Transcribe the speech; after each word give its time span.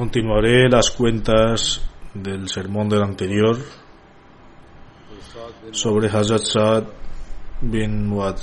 Continuaré 0.00 0.66
las 0.70 0.92
cuentas 0.92 1.86
del 2.14 2.48
sermón 2.48 2.88
del 2.88 3.02
anterior 3.02 3.58
sobre 5.72 6.08
Hazrat 6.08 6.40
Saad 6.40 6.84
bin 7.60 8.10
Wad. 8.10 8.38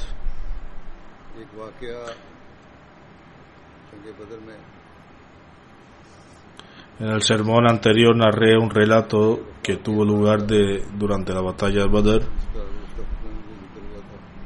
En 6.99 7.07
el 7.07 7.23
sermón 7.23 7.67
anterior 7.67 8.15
narré 8.15 8.55
un 8.55 8.69
relato 8.69 9.39
que 9.63 9.77
tuvo 9.77 10.05
lugar 10.05 10.45
de, 10.45 10.85
durante 10.93 11.33
la 11.33 11.41
batalla 11.41 11.81
de 11.81 11.87
Badr, 11.87 12.21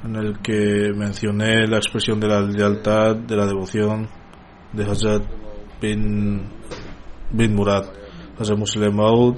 en 0.05 0.15
el 0.15 0.39
que 0.39 0.93
mencioné 0.95 1.67
la 1.67 1.75
expresión 1.75 2.21
de 2.21 2.27
la 2.29 2.39
lealtad, 2.39 3.17
de 3.17 3.35
la 3.35 3.45
devoción 3.45 4.07
de 4.71 4.85
Hazrat 4.85 5.23
bin 5.81 6.60
bin 7.31 7.55
Murad, 7.55 7.85
José 8.37 8.55
Muslim 8.55 8.95
Maud, 8.95 9.37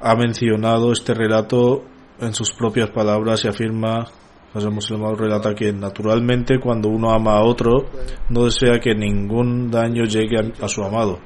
ha 0.00 0.14
mencionado 0.14 0.92
este 0.92 1.14
relato 1.14 1.84
en 2.18 2.32
sus 2.34 2.52
propias 2.52 2.90
palabras 2.90 3.44
y 3.44 3.48
afirma, 3.48 4.06
José 4.52 4.70
Muslim 4.70 5.00
Maud 5.00 5.18
relata 5.18 5.54
que 5.54 5.72
naturalmente 5.72 6.58
cuando 6.60 6.88
uno 6.88 7.10
ama 7.10 7.38
a 7.38 7.42
otro, 7.42 7.86
no 8.30 8.44
desea 8.44 8.78
que 8.80 8.94
ningún 8.94 9.70
daño 9.70 10.04
llegue 10.04 10.52
a 10.62 10.68
su 10.68 10.82
amado, 10.82 11.18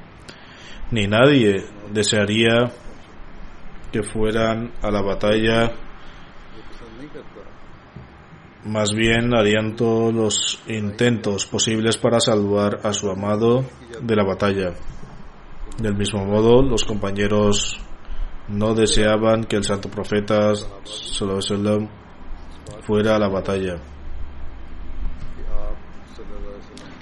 ni 0.91 1.07
nadie 1.07 1.63
desearía 1.91 2.71
que 3.91 4.03
fueran 4.03 4.71
a 4.81 4.89
la 4.89 5.01
batalla 5.01 5.71
más 8.65 8.93
bien 8.93 9.33
harían 9.33 9.75
todos 9.75 10.13
los 10.13 10.59
intentos 10.67 11.47
posibles 11.47 11.97
para 11.97 12.19
salvar 12.19 12.79
a 12.83 12.93
su 12.93 13.09
amado 13.09 13.65
de 14.01 14.15
la 14.15 14.23
batalla. 14.23 14.73
Del 15.81 15.95
mismo 15.95 16.23
modo, 16.23 16.61
los 16.61 16.85
compañeros 16.85 17.79
no 18.49 18.75
deseaban 18.75 19.45
que 19.45 19.55
el 19.55 19.63
santo 19.63 19.89
profeta 19.89 20.53
fuera 22.83 23.15
a 23.15 23.19
la 23.19 23.27
batalla. 23.27 23.77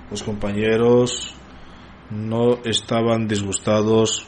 Los 0.09 0.23
compañeros 0.23 1.35
no 2.09 2.59
estaban 2.63 3.27
disgustados 3.27 4.25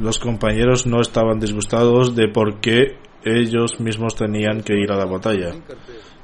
los 0.00 0.18
compañeros 0.18 0.86
no 0.86 1.00
estaban 1.00 1.38
disgustados 1.38 2.14
de 2.14 2.28
por 2.28 2.60
qué 2.60 2.98
ellos 3.24 3.80
mismos 3.80 4.14
tenían 4.14 4.62
que 4.62 4.74
ir 4.74 4.92
a 4.92 4.96
la 4.96 5.06
batalla 5.06 5.54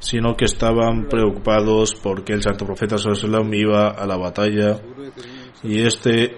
sino 0.04 0.36
que 0.36 0.44
estaban 0.44 1.08
preocupados 1.08 1.94
porque 1.94 2.34
el 2.34 2.42
santo 2.42 2.66
profeta 2.66 2.98
Sallallahu 2.98 3.54
iba 3.54 3.88
a 3.88 4.06
la 4.06 4.18
batalla 4.18 4.78
y 5.62 5.80
este 5.80 6.36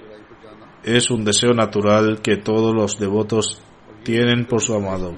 es 0.84 1.10
un 1.10 1.24
deseo 1.24 1.52
natural 1.52 2.20
que 2.22 2.36
todos 2.36 2.72
los 2.72 2.96
devotos 2.96 3.60
tienen 4.04 4.46
por 4.46 4.60
su 4.62 4.72
amado. 4.72 5.16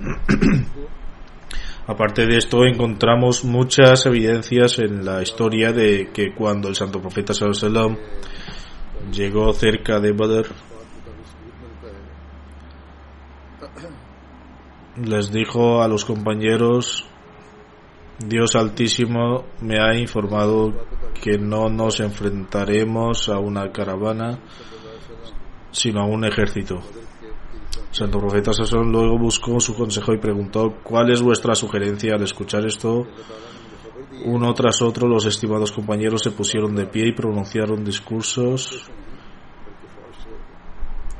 Aparte 1.86 2.24
de 2.24 2.38
esto, 2.38 2.64
encontramos 2.64 3.44
muchas 3.44 4.06
evidencias 4.06 4.78
en 4.78 5.04
la 5.04 5.20
historia 5.20 5.72
de 5.72 6.08
que 6.14 6.34
cuando 6.34 6.68
el 6.68 6.76
santo 6.76 6.98
profeta 7.02 7.34
Sallallahu 7.34 7.98
llegó 9.12 9.52
cerca 9.52 10.00
de 10.00 10.12
Badr, 10.12 10.46
les 14.96 15.30
dijo 15.30 15.82
a 15.82 15.88
los 15.88 16.04
compañeros, 16.04 17.04
Dios 18.18 18.54
Altísimo 18.56 19.44
me 19.60 19.78
ha 19.80 19.96
informado 19.96 20.74
que 21.22 21.38
no 21.38 21.68
nos 21.68 22.00
enfrentaremos 22.00 23.28
a 23.28 23.38
una 23.38 23.70
caravana, 23.72 24.40
sino 25.70 26.00
a 26.00 26.06
un 26.06 26.24
ejército. 26.24 26.80
Santo 27.90 28.18
Profeta 28.18 28.52
Sasón 28.52 28.92
luego 28.92 29.18
buscó 29.18 29.58
su 29.58 29.74
consejo 29.74 30.12
y 30.12 30.18
preguntó, 30.18 30.76
¿cuál 30.82 31.10
es 31.10 31.22
vuestra 31.22 31.54
sugerencia? 31.54 32.14
Al 32.14 32.22
escuchar 32.22 32.64
esto, 32.66 33.06
uno 34.24 34.54
tras 34.54 34.82
otro 34.82 35.08
los 35.08 35.26
estimados 35.26 35.72
compañeros 35.72 36.22
se 36.22 36.30
pusieron 36.30 36.74
de 36.74 36.86
pie 36.86 37.08
y 37.08 37.12
pronunciaron 37.12 37.84
discursos 37.84 38.90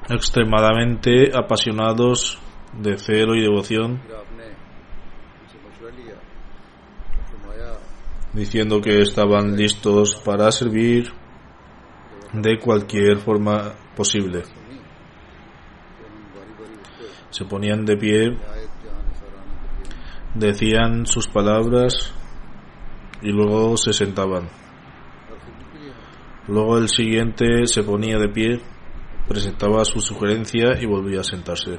extremadamente 0.09 1.31
apasionados 1.35 2.39
de 2.79 2.99
celo 2.99 3.35
y 3.35 3.43
devoción, 3.43 4.01
diciendo 8.33 8.81
que 8.81 9.01
estaban 9.01 9.57
listos 9.57 10.21
para 10.25 10.51
servir 10.53 11.13
de 12.33 12.59
cualquier 12.59 13.19
forma 13.19 13.73
posible. 13.97 14.43
Se 17.31 17.45
ponían 17.45 17.85
de 17.85 17.97
pie, 17.97 18.37
decían 20.35 21.07
sus 21.07 21.27
palabras 21.29 22.15
y 23.23 23.31
luego 23.31 23.77
se 23.77 23.93
sentaban. 23.93 24.49
Luego 26.49 26.79
el 26.79 26.89
siguiente 26.89 27.67
se 27.67 27.83
ponía 27.83 28.19
de 28.19 28.29
pie, 28.29 28.61
presentaba 29.29 29.85
su 29.85 30.01
sugerencia 30.01 30.81
y 30.81 30.87
volvía 30.87 31.21
a 31.21 31.25
sentarse. 31.25 31.79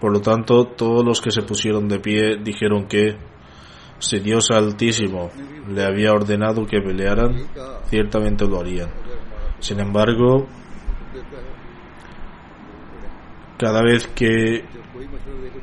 Por 0.00 0.12
lo 0.12 0.20
tanto, 0.20 0.64
todos 0.66 1.04
los 1.04 1.20
que 1.20 1.30
se 1.30 1.42
pusieron 1.42 1.88
de 1.88 1.98
pie 2.00 2.36
dijeron 2.42 2.86
que 2.86 3.16
si 3.98 4.18
Dios 4.18 4.50
Altísimo 4.50 5.30
le 5.68 5.84
había 5.84 6.12
ordenado 6.12 6.66
que 6.66 6.80
pelearan, 6.80 7.34
ciertamente 7.84 8.46
lo 8.46 8.60
harían. 8.60 8.90
Sin 9.58 9.80
embargo, 9.80 10.46
cada 13.58 13.82
vez 13.82 14.06
que 14.08 14.64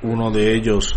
uno 0.02 0.32
de 0.32 0.56
ellos 0.56 0.96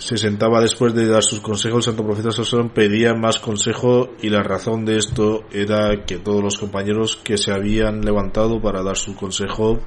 se 0.00 0.16
sentaba 0.16 0.62
después 0.62 0.94
de 0.94 1.06
dar 1.06 1.22
sus 1.22 1.40
consejos, 1.40 1.86
el 1.86 1.92
santo 1.92 2.06
profeta 2.06 2.32
Sassón 2.32 2.70
pedía 2.70 3.12
más 3.12 3.38
consejo 3.38 4.14
y 4.22 4.30
la 4.30 4.42
razón 4.42 4.86
de 4.86 4.96
esto 4.96 5.44
era 5.52 6.06
que 6.06 6.16
todos 6.16 6.42
los 6.42 6.58
compañeros 6.58 7.20
que 7.22 7.36
se 7.36 7.52
habían 7.52 8.00
levantado 8.00 8.62
para 8.62 8.82
dar 8.82 8.96
su 8.96 9.14
consejo 9.14 9.78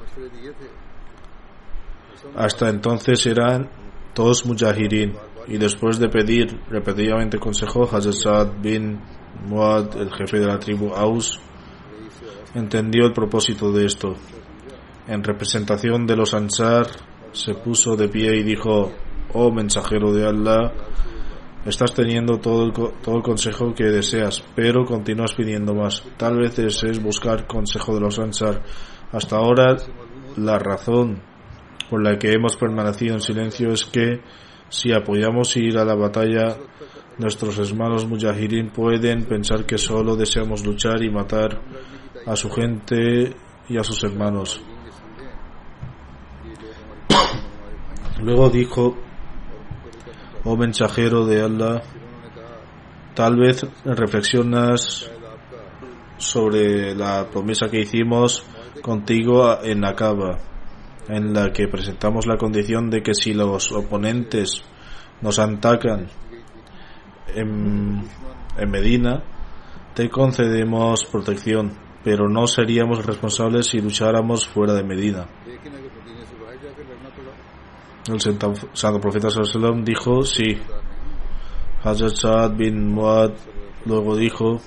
hasta 2.35 2.69
entonces 2.69 3.25
eran 3.25 3.71
todos 4.13 4.45
mujahirin 4.45 5.13
y 5.47 5.57
después 5.57 5.97
de 5.97 6.09
pedir 6.09 6.61
repetidamente 6.69 7.39
consejo, 7.39 7.89
Hazrat 7.91 8.61
bin 8.61 9.01
Muad, 9.47 9.97
el 9.97 10.13
jefe 10.13 10.39
de 10.39 10.45
la 10.45 10.59
tribu 10.59 10.93
Aus, 10.93 11.39
entendió 12.53 13.07
el 13.07 13.13
propósito 13.13 13.71
de 13.71 13.87
esto. 13.87 14.15
En 15.07 15.23
representación 15.23 16.05
de 16.05 16.15
los 16.15 16.35
Ansar, 16.35 16.85
se 17.31 17.55
puso 17.55 17.95
de 17.95 18.07
pie 18.07 18.37
y 18.37 18.43
dijo, 18.43 18.93
oh 19.33 19.51
mensajero 19.51 20.11
de 20.13 20.27
Allah, 20.27 20.71
estás 21.65 21.93
teniendo 21.93 22.39
todo 22.39 22.65
el, 22.65 22.73
todo 22.73 23.17
el 23.17 23.23
consejo 23.23 23.73
que 23.73 23.85
deseas, 23.85 24.43
pero 24.55 24.85
continúas 24.85 25.33
pidiendo 25.33 25.73
más. 25.73 26.03
Tal 26.17 26.37
vez 26.37 26.55
desees 26.55 27.01
buscar 27.01 27.47
consejo 27.47 27.95
de 27.95 28.01
los 28.01 28.19
Ansar. 28.19 28.61
Hasta 29.11 29.37
ahora, 29.37 29.77
la 30.37 30.57
razón 30.57 31.21
por 31.89 32.03
la 32.03 32.17
que 32.17 32.31
hemos 32.31 32.55
permanecido 32.55 33.13
en 33.13 33.21
silencio 33.21 33.71
es 33.71 33.85
que 33.85 34.21
si 34.69 34.91
apoyamos 34.91 35.55
ir 35.57 35.77
a 35.77 35.85
la 35.85 35.93
batalla, 35.93 36.57
nuestros 37.19 37.59
hermanos 37.59 38.07
mujahirin 38.07 38.69
pueden 38.69 39.25
pensar 39.25 39.65
que 39.65 39.77
solo 39.77 40.15
deseamos 40.15 40.65
luchar 40.65 41.03
y 41.03 41.11
matar 41.11 41.61
a 42.25 42.35
su 42.35 42.49
gente 42.49 43.35
y 43.69 43.77
a 43.77 43.83
sus 43.83 44.03
hermanos. 44.03 44.61
Luego 48.19 48.49
dijo, 48.49 48.97
oh 50.43 50.57
mensajero 50.57 51.25
de 51.25 51.41
Allah, 51.41 51.81
tal 53.15 53.37
vez 53.37 53.65
reflexionas 53.85 55.09
sobre 56.17 56.95
la 56.95 57.27
promesa 57.29 57.69
que 57.69 57.81
hicimos 57.81 58.45
contigo 58.81 59.61
en 59.63 59.85
Acaba, 59.85 60.39
en 61.07 61.33
la 61.33 61.51
que 61.51 61.67
presentamos 61.67 62.25
la 62.25 62.37
condición 62.37 62.89
de 62.89 63.01
que 63.01 63.13
si 63.13 63.33
los 63.33 63.71
oponentes 63.71 64.63
nos 65.21 65.39
atacan 65.39 66.07
en, 67.35 68.03
en 68.57 68.71
Medina, 68.71 69.23
te 69.93 70.09
concedemos 70.09 71.05
protección, 71.05 71.71
pero 72.03 72.27
no 72.27 72.47
seríamos 72.47 73.05
responsables 73.05 73.67
si 73.67 73.79
lucháramos 73.79 74.47
fuera 74.47 74.73
de 74.73 74.83
Medina. 74.83 75.27
El 78.07 78.19
santo 78.19 78.99
profeta 78.99 79.29
sallam 79.29 79.83
dijo, 79.85 80.23
sí. 80.23 80.59
Hazrat 81.83 82.15
Saad 82.15 82.51
bin 82.55 82.93
Muad 82.93 83.31
luego 83.85 84.15
dijo, 84.17 84.59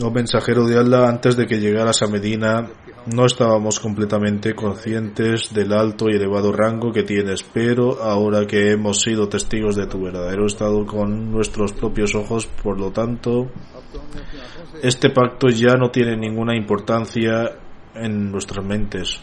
Oh 0.00 0.10
mensajero 0.10 0.66
de 0.66 0.78
Allah, 0.78 1.06
antes 1.06 1.36
de 1.36 1.46
que 1.46 1.60
llegaras 1.60 2.00
a 2.02 2.06
Medina, 2.06 2.66
no 3.12 3.26
estábamos 3.26 3.78
completamente 3.78 4.54
conscientes 4.54 5.52
del 5.52 5.70
alto 5.74 6.08
y 6.08 6.16
elevado 6.16 6.50
rango 6.50 6.92
que 6.92 7.02
tienes, 7.02 7.42
pero 7.42 8.02
ahora 8.02 8.46
que 8.46 8.70
hemos 8.70 9.02
sido 9.02 9.28
testigos 9.28 9.76
de 9.76 9.86
tu 9.86 10.00
verdadero 10.00 10.46
estado 10.46 10.86
con 10.86 11.30
nuestros 11.30 11.74
propios 11.74 12.14
ojos, 12.14 12.46
por 12.46 12.80
lo 12.80 12.90
tanto, 12.90 13.50
este 14.82 15.10
pacto 15.10 15.50
ya 15.50 15.74
no 15.74 15.90
tiene 15.90 16.16
ninguna 16.16 16.56
importancia 16.56 17.50
en 17.94 18.32
nuestras 18.32 18.64
mentes. 18.64 19.20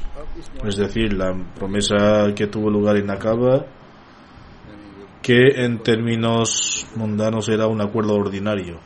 Es 0.63 0.77
decir, 0.77 1.13
la 1.13 1.36
promesa 1.56 2.27
que 2.36 2.45
tuvo 2.45 2.69
lugar 2.69 2.98
en 2.98 3.10
Acaba, 3.10 3.66
que 5.24 5.63
en 5.66 5.80
términos 5.80 6.86
mundanos 6.95 7.50
era 7.50 7.66
un 7.66 7.81
acuerdo 7.81 8.13
ordinario. 8.13 8.80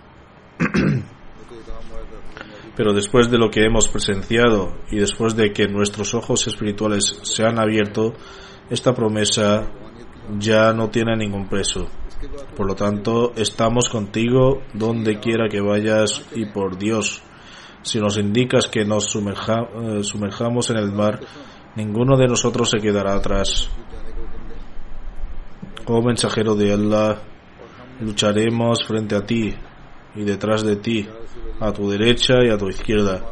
Pero 2.75 2.93
después 2.93 3.29
de 3.29 3.37
lo 3.37 3.51
que 3.51 3.65
hemos 3.65 3.87
presenciado 3.87 4.73
y 4.89 4.97
después 4.97 5.35
de 5.35 5.53
que 5.53 5.67
nuestros 5.67 6.13
ojos 6.13 6.47
espirituales 6.47 7.19
se 7.21 7.43
han 7.43 7.59
abierto, 7.59 8.13
esta 8.69 8.93
promesa 8.93 9.69
ya 10.39 10.73
no 10.73 10.89
tiene 10.89 11.15
ningún 11.15 11.47
peso. 11.47 11.87
Por 12.55 12.67
lo 12.67 12.75
tanto, 12.75 13.33
estamos 13.35 13.89
contigo 13.89 14.61
donde 14.73 15.19
quiera 15.19 15.49
que 15.49 15.61
vayas 15.61 16.25
y 16.33 16.45
por 16.45 16.77
Dios, 16.77 17.21
si 17.81 17.99
nos 17.99 18.17
indicas 18.17 18.67
que 18.69 18.85
nos 18.85 19.11
sumerjamos 19.11 20.69
en 20.69 20.77
el 20.77 20.91
mar, 20.93 21.19
ninguno 21.75 22.17
de 22.17 22.27
nosotros 22.27 22.69
se 22.69 22.79
quedará 22.79 23.13
atrás. 23.13 23.69
Oh 25.85 26.01
mensajero 26.01 26.55
de 26.55 26.71
Allah, 26.71 27.21
lucharemos 27.99 28.85
frente 28.87 29.15
a 29.15 29.25
ti 29.25 29.53
y 30.15 30.23
detrás 30.23 30.63
de 30.63 30.77
ti 30.77 31.07
a 31.59 31.71
tu 31.71 31.89
derecha 31.89 32.35
y 32.43 32.49
a 32.49 32.57
tu 32.57 32.69
izquierda. 32.69 33.23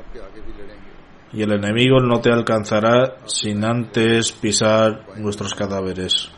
Y 1.34 1.42
el 1.44 1.54
enemigo 1.54 2.00
no 2.00 2.20
te 2.20 2.32
alcanzará 2.32 3.18
sin 3.26 3.64
antes 3.64 4.32
pisar 4.34 5.06
nuestros 5.18 5.54
cadáveres. 5.54 6.32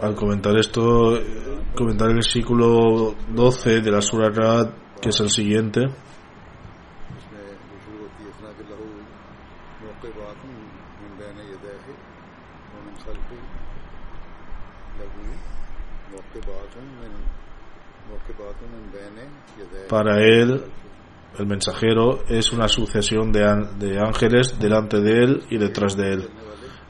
Al 0.00 0.14
comentar 0.14 0.56
esto, 0.58 1.18
comentar 1.74 2.08
el 2.08 2.16
versículo 2.16 3.14
12 3.28 3.80
de 3.80 3.90
la 3.90 4.00
Surah 4.00 4.74
que 5.00 5.10
es 5.10 5.20
el 5.20 5.30
siguiente. 5.30 5.82
Para 19.88 20.20
él, 20.20 20.62
el 21.38 21.46
mensajero 21.46 22.24
es 22.28 22.52
una 22.52 22.68
sucesión 22.68 23.32
de, 23.32 23.98
ángeles 23.98 24.58
delante 24.58 25.00
de 25.00 25.24
él 25.24 25.42
y 25.50 25.58
detrás 25.58 25.96
de 25.96 26.12
él. 26.12 26.28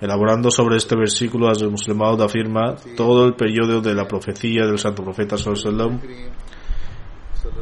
Elaborando 0.01 0.51
sobre 0.51 0.77
este 0.77 0.97
versículo, 0.97 1.49
el 1.51 1.71
Muslimaud 1.71 2.21
afirma 2.21 2.75
todo 2.97 3.25
el 3.25 3.35
periodo 3.35 3.81
de 3.81 3.95
la 3.95 4.07
profecía 4.07 4.67
del 4.67 4.79
santo 4.79 5.05
profeta 5.05 5.37
sallam 5.37 6.01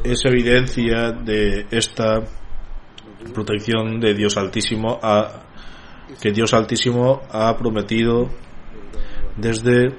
es 0.05 0.25
evidencia 0.25 1.13
de 1.13 1.67
esta 1.71 2.21
protección 3.35 4.01
de 4.01 4.15
Dios 4.15 4.37
Altísimo 4.37 4.99
a, 5.03 5.43
que 6.21 6.33
Dios 6.33 6.55
Altísimo 6.55 7.23
ha 7.31 7.57
prometido 7.57 8.31
desde 9.37 9.95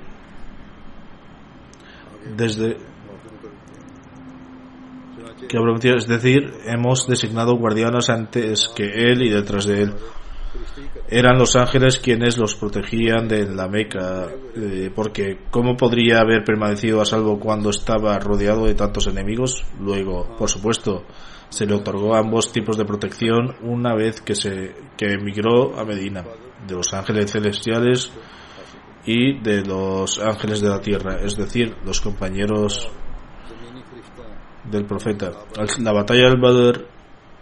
desde 2.35 2.77
que 5.47 5.57
ha 5.57 5.61
prometido, 5.61 5.97
es 5.97 6.07
decir, 6.07 6.53
hemos 6.65 7.07
designado 7.07 7.57
guardianes 7.57 8.09
antes 8.09 8.69
que 8.73 8.85
él 8.85 9.23
y 9.23 9.29
detrás 9.29 9.65
de 9.65 9.83
él. 9.83 9.93
Eran 11.09 11.37
los 11.37 11.57
ángeles 11.57 11.99
quienes 11.99 12.37
los 12.37 12.55
protegían 12.55 13.27
de 13.27 13.45
la 13.53 13.67
Meca, 13.67 14.27
eh, 14.55 14.89
porque 14.95 15.39
¿cómo 15.49 15.75
podría 15.75 16.19
haber 16.19 16.45
permanecido 16.45 17.01
a 17.01 17.05
salvo 17.05 17.37
cuando 17.37 17.69
estaba 17.69 18.17
rodeado 18.19 18.65
de 18.65 18.75
tantos 18.75 19.07
enemigos? 19.07 19.65
Luego, 19.79 20.35
por 20.37 20.49
supuesto, 20.49 21.03
se 21.51 21.65
le 21.65 21.75
otorgó 21.75 22.15
ambos 22.15 22.51
tipos 22.51 22.77
de 22.77 22.85
protección 22.85 23.55
una 23.61 23.93
vez 23.93 24.21
que 24.21 24.35
se 24.35 24.73
que 24.97 25.13
emigró 25.13 25.77
a 25.77 25.83
Medina, 25.83 26.23
de 26.65 26.75
los 26.75 26.93
ángeles 26.93 27.31
celestiales 27.31 28.11
y 29.05 29.37
de 29.39 29.61
los 29.65 30.17
ángeles 30.19 30.61
de 30.61 30.69
la 30.69 30.79
tierra, 30.79 31.19
es 31.21 31.35
decir, 31.35 31.75
los 31.83 31.99
compañeros 31.99 32.89
del 34.63 34.85
profeta. 34.85 35.31
La 35.79 35.91
batalla 35.91 36.29
del 36.29 36.39
Badr 36.39 36.87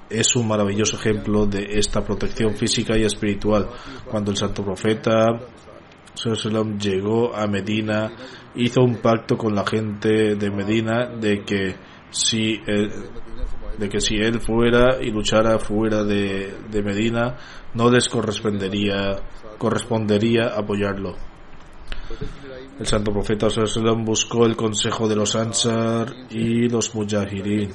es 0.10 0.36
un 0.36 0.48
maravilloso 0.48 0.96
ejemplo 0.98 1.46
de 1.46 1.78
esta 1.78 2.02
protección 2.02 2.56
física 2.56 2.98
y 2.98 3.04
espiritual. 3.04 3.68
Cuando 4.10 4.32
el 4.32 4.38
santo 4.38 4.64
profeta 4.64 5.40
llegó 6.80 7.36
a 7.36 7.46
Medina, 7.46 8.12
hizo 8.56 8.82
un 8.82 8.96
pacto 8.98 9.38
con 9.38 9.54
la 9.54 9.66
gente 9.66 10.36
de 10.36 10.50
Medina 10.50 11.08
de 11.08 11.44
que 11.44 11.76
si 12.10 12.60
él, 12.66 12.92
de 13.80 13.90
que 13.90 14.02
si 14.02 14.16
él 14.18 14.42
fuera 14.42 15.02
y 15.02 15.10
luchara 15.10 15.58
fuera 15.58 16.04
de, 16.04 16.54
de 16.70 16.84
Medina, 16.84 17.38
no 17.74 17.90
les 17.90 18.10
correspondería, 18.10 19.16
apoyarlo. 20.56 21.16
El 22.80 22.86
santo 22.86 23.12
profeta 23.12 23.50
sallam 23.50 24.04
buscó 24.04 24.46
el 24.46 24.56
consejo 24.56 25.08
de 25.08 25.16
los 25.16 25.36
Ansar 25.36 26.14
y 26.30 26.70
los 26.70 26.94
Mujahirin 26.96 27.72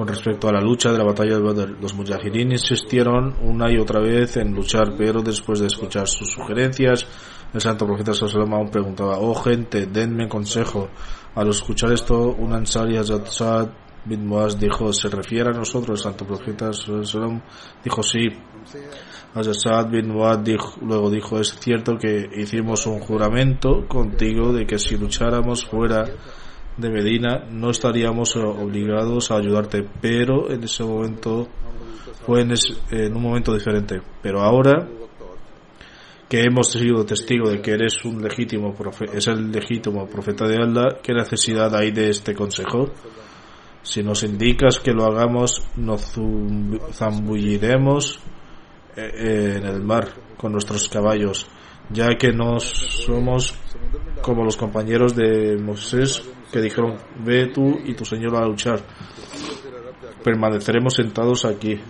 con 0.00 0.08
respecto 0.08 0.48
a 0.48 0.52
la 0.52 0.62
lucha 0.62 0.90
de 0.90 0.96
la 0.96 1.04
batalla 1.04 1.36
de 1.36 1.42
Badr. 1.42 1.76
Los 1.78 1.92
Mujahirin 1.92 2.52
insistieron 2.52 3.34
una 3.42 3.70
y 3.70 3.76
otra 3.76 4.00
vez 4.00 4.38
en 4.38 4.54
luchar, 4.54 4.94
pero 4.96 5.20
después 5.20 5.60
de 5.60 5.66
escuchar 5.66 6.08
sus 6.08 6.32
sugerencias, 6.32 7.06
el 7.52 7.60
santo 7.60 7.84
profeta 7.84 8.14
sallam 8.14 8.54
aún 8.54 8.70
preguntaba, 8.70 9.18
oh 9.18 9.34
gente, 9.34 9.84
denme 9.84 10.26
consejo. 10.26 10.88
Al 11.34 11.48
escuchar 11.48 11.92
esto, 11.92 12.34
un 12.38 12.52
Ansar 12.52 12.90
y 12.90 12.96
Hazrat 12.96 13.70
bin 14.04 14.26
Muaz 14.26 14.58
dijo, 14.58 14.92
¿se 14.92 15.08
refiere 15.08 15.50
a 15.50 15.52
nosotros 15.52 15.98
el 15.98 16.02
santo 16.02 16.26
profeta? 16.26 16.72
sallam?" 16.72 17.40
Dijo, 17.84 18.02
sí. 18.02 18.28
Hazrat 19.34 19.54
Saad 19.54 19.90
bin 19.90 20.08
Muaz 20.08 20.42
dijo- 20.42 20.78
luego 20.82 21.10
dijo, 21.10 21.38
es 21.38 21.54
cierto 21.60 21.96
que 21.98 22.28
hicimos 22.36 22.86
un 22.86 22.98
juramento 23.00 23.86
contigo 23.86 24.52
de 24.52 24.66
que 24.66 24.78
si 24.78 24.96
lucháramos 24.96 25.64
fuera 25.66 26.04
de 26.76 26.90
Medina 26.90 27.44
no 27.50 27.70
estaríamos 27.70 28.34
obligados 28.36 29.30
a 29.30 29.36
ayudarte, 29.36 29.86
pero 30.00 30.50
en 30.50 30.64
ese 30.64 30.82
momento 30.82 31.46
fue 32.26 32.40
en, 32.42 32.52
es- 32.52 32.76
en 32.90 33.14
un 33.14 33.22
momento 33.22 33.54
diferente. 33.54 34.00
Pero 34.22 34.40
ahora 34.40 34.88
que 36.30 36.44
hemos 36.44 36.70
sido 36.70 37.04
testigo 37.04 37.50
de 37.50 37.60
que 37.60 37.72
eres 37.72 38.04
un 38.04 38.22
legítimo 38.22 38.72
es 39.12 39.26
el 39.26 39.50
legítimo 39.50 40.06
profeta 40.06 40.46
de 40.46 40.58
Allah, 40.58 40.98
¿qué 41.02 41.12
necesidad 41.12 41.74
hay 41.74 41.90
de 41.90 42.08
este 42.08 42.36
consejo? 42.36 42.88
Si 43.82 44.04
nos 44.04 44.22
indicas 44.22 44.78
que 44.78 44.92
lo 44.92 45.06
hagamos, 45.06 45.60
nos 45.76 46.12
zambulliremos 46.92 48.20
eh, 48.96 49.10
eh, 49.12 49.54
en 49.56 49.66
el 49.66 49.82
mar 49.82 50.06
con 50.36 50.52
nuestros 50.52 50.88
caballos, 50.88 51.48
ya 51.90 52.10
que 52.16 52.30
no 52.30 52.60
somos 52.60 53.56
como 54.22 54.44
los 54.44 54.56
compañeros 54.56 55.16
de 55.16 55.56
Moisés 55.56 56.22
que 56.52 56.60
dijeron, 56.60 56.96
ve 57.24 57.48
tú 57.48 57.76
y 57.84 57.94
tu 57.94 58.04
Señor 58.04 58.36
a 58.36 58.46
luchar. 58.46 58.80
Permaneceremos 60.22 60.94
sentados 60.94 61.44
aquí 61.44 61.80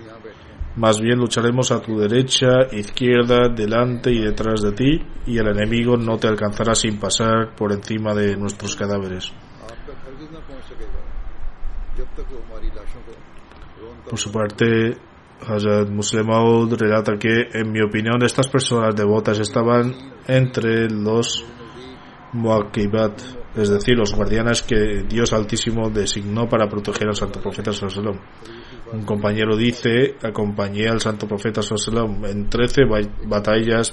más 0.80 0.98
bien 0.98 1.18
lucharemos 1.18 1.70
a 1.72 1.82
tu 1.82 1.98
derecha, 1.98 2.66
izquierda, 2.72 3.50
delante 3.54 4.10
y 4.10 4.18
detrás 4.18 4.62
de 4.62 4.72
ti, 4.72 5.02
y 5.26 5.36
el 5.36 5.48
enemigo 5.48 5.98
no 5.98 6.16
te 6.16 6.26
alcanzará 6.26 6.74
sin 6.74 6.98
pasar 6.98 7.54
por 7.54 7.70
encima 7.72 8.14
de 8.14 8.34
nuestros 8.34 8.74
cadáveres. 8.76 9.30
Por 14.08 14.18
su 14.18 14.32
parte, 14.32 14.96
Hazrat 15.46 15.90
Muslimaud 15.90 16.72
relata 16.72 17.18
que, 17.18 17.50
en 17.52 17.70
mi 17.70 17.82
opinión, 17.82 18.22
estas 18.24 18.48
personas 18.48 18.96
devotas 18.96 19.38
estaban 19.38 19.94
entre 20.26 20.88
los 20.88 21.44
Muakibat, 22.32 23.20
es 23.56 23.70
decir, 23.70 23.96
los 23.96 24.14
guardianes 24.14 24.62
que 24.62 25.02
Dios 25.08 25.32
Altísimo 25.32 25.90
designó 25.90 26.48
para 26.48 26.68
proteger 26.68 27.08
al 27.08 27.16
Santo 27.16 27.40
Profeta 27.40 27.72
Sallallahu. 27.72 28.18
Un 28.92 29.04
compañero 29.04 29.56
dice, 29.56 30.16
acompañé 30.22 30.88
al 30.88 31.00
Santo 31.00 31.26
Profeta 31.26 31.60
Sallallahu 31.62 32.26
en 32.26 32.48
13 32.48 32.84
ba- 32.84 33.00
batallas, 33.26 33.92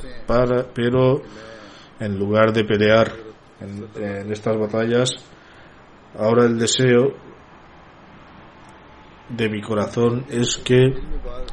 pero 0.73 1.21
en 1.99 2.17
lugar 2.19 2.53
de 2.53 2.63
pelear 2.63 3.11
en 3.59 4.31
estas 4.31 4.55
batallas, 4.57 5.09
ahora 6.15 6.45
el 6.45 6.59
deseo 6.59 7.15
de 9.29 9.49
mi 9.49 9.61
corazón 9.61 10.25
es 10.29 10.57
que 10.57 10.93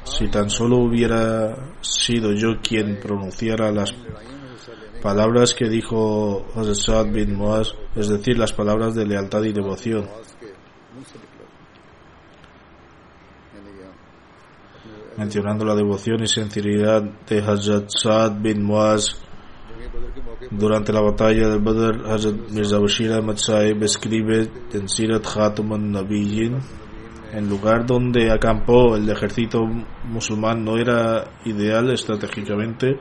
si 0.05 0.29
tan 0.29 0.49
solo 0.51 0.77
hubiera 0.79 1.57
sido 1.81 2.33
yo 2.35 2.61
quien 2.63 3.01
pronunciara 3.01 3.73
las 3.73 3.93
palabras 5.05 5.53
que 5.55 5.69
dijo 5.69 6.47
Hazrat 6.57 7.13
bin 7.13 7.37
Moaz, 7.37 7.75
es 7.95 8.09
decir, 8.09 8.39
las 8.39 8.55
palabras 8.55 8.95
de 8.95 9.05
lealtad 9.05 9.43
y 9.43 9.53
devoción. 9.53 10.09
Mencionando 15.19 15.67
la 15.67 15.75
devoción 15.75 16.23
y 16.23 16.27
sinceridad 16.27 17.03
de 17.03 17.39
Hazrat 17.39 17.91
Saad 17.91 18.41
bin 18.41 18.65
Moaz 18.65 19.21
durante 20.51 20.91
la 20.91 21.03
batalla 21.03 21.51
de 21.51 21.59
Badr, 21.59 22.11
Hazrat 22.11 22.37
Mirza 22.51 22.79
Bashir 22.79 23.13
Ahmad 23.13 23.37
Saib 23.37 23.83
escribe 23.83 24.49
en 24.73 24.89
Sirat 24.89 25.23
Khatum 25.23 25.75
al-Nabiyyin 25.75 26.59
el 27.35 27.47
lugar 27.47 27.85
donde 27.85 28.31
acampó 28.31 28.97
el 28.97 29.11
ejército 29.11 29.59
musulmán 30.05 30.65
no 30.65 30.79
era 30.79 31.25
ideal 31.45 31.91
estratégicamente 31.91 32.99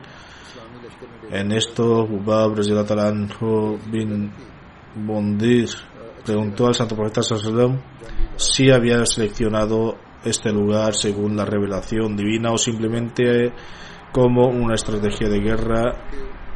en 1.34 1.52
esto, 1.52 2.04
Ubab 2.04 2.54
bin 3.92 4.32
Bondir 4.96 5.68
preguntó 6.24 6.68
al 6.68 6.76
Santo 6.76 6.96
Profeta 6.96 7.24
Sallallahu 7.24 7.82
si 8.36 8.70
había 8.70 9.04
seleccionado 9.08 9.98
este 10.24 10.52
lugar 10.52 10.94
según 10.94 11.36
la 11.36 11.44
revelación 11.44 12.16
divina 12.16 12.52
o 12.52 12.58
simplemente 12.60 13.52
como 14.12 14.48
una 14.48 14.76
estrategia 14.76 15.28
de 15.28 15.40
guerra. 15.40 16.06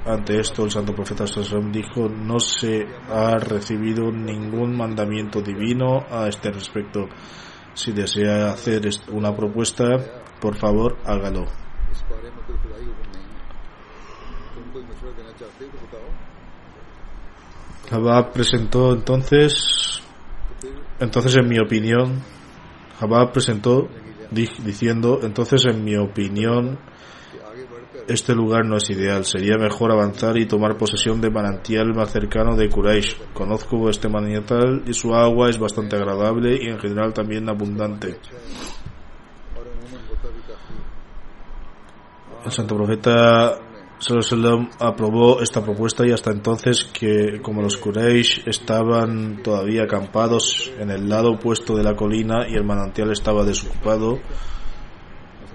Ante 0.05 0.39
esto, 0.39 0.63
el 0.65 0.69
Santo 0.69 0.93
Profeta 0.93 1.25
Sallallahu 1.25 1.72
dijo: 1.72 2.07
No 2.07 2.39
se 2.39 2.86
ha 3.10 3.36
recibido 3.39 4.12
ningún 4.12 4.77
mandamiento 4.77 5.41
divino 5.41 6.05
a 6.07 6.27
este 6.27 6.51
respecto. 6.51 7.10
Si 7.74 7.93
desea 7.93 8.51
hacer 8.51 8.88
una 9.12 9.36
propuesta, 9.36 9.88
por 10.39 10.55
favor, 10.55 10.98
hágalo. 11.03 11.46
Jabab 17.89 18.34
presentó 18.34 18.94
entonces, 18.94 20.01
entonces 21.00 21.36
en 21.36 21.48
mi 21.48 21.60
opinión, 21.60 22.22
Jabab 23.00 23.32
presentó 23.32 23.88
diciendo, 24.32 25.20
entonces 25.24 25.65
en 25.65 25.84
mi 25.84 25.96
opinión, 25.96 26.79
este 28.08 28.34
lugar 28.34 28.65
no 28.65 28.77
es 28.77 28.89
ideal. 28.89 29.25
Sería 29.25 29.58
mejor 29.58 29.91
avanzar 29.91 30.38
y 30.38 30.46
tomar 30.46 30.77
posesión 30.77 31.20
de 31.20 31.29
manantial 31.29 31.94
más 31.94 32.12
cercano 32.12 32.56
de 32.56 32.70
Quraysh. 32.70 33.17
Conozco 33.34 33.89
este 33.89 34.08
manantial 34.08 34.84
y 34.86 34.94
su 34.94 35.13
agua 35.13 35.50
es 35.50 35.60
bastante 35.60 35.98
agradable 35.98 36.58
y 36.62 36.70
en 36.70 36.79
general 36.79 37.13
también 37.13 37.50
abundante. 37.50 38.17
El 42.46 42.51
santo 42.51 42.75
profeta 42.75 43.60
alaihi 44.00 44.18
wasallam 44.18 44.70
aprobó 44.80 45.42
esta 45.42 45.63
propuesta 45.63 46.06
y 46.06 46.12
hasta 46.12 46.32
entonces 46.32 46.84
que 46.94 47.42
como 47.42 47.62
los 47.62 47.77
Quraysh 47.77 48.48
estaban 48.48 49.42
todavía 49.42 49.84
acampados 49.84 50.72
en 50.80 50.92
el 50.92 51.10
lado 51.10 51.32
opuesto 51.32 51.75
de 51.75 51.84
la 51.84 51.96
colina 51.96 52.48
y 52.48 52.54
el 52.54 52.63
manantial 52.63 53.12
estaba 53.12 53.44
desocupado, 53.44 54.20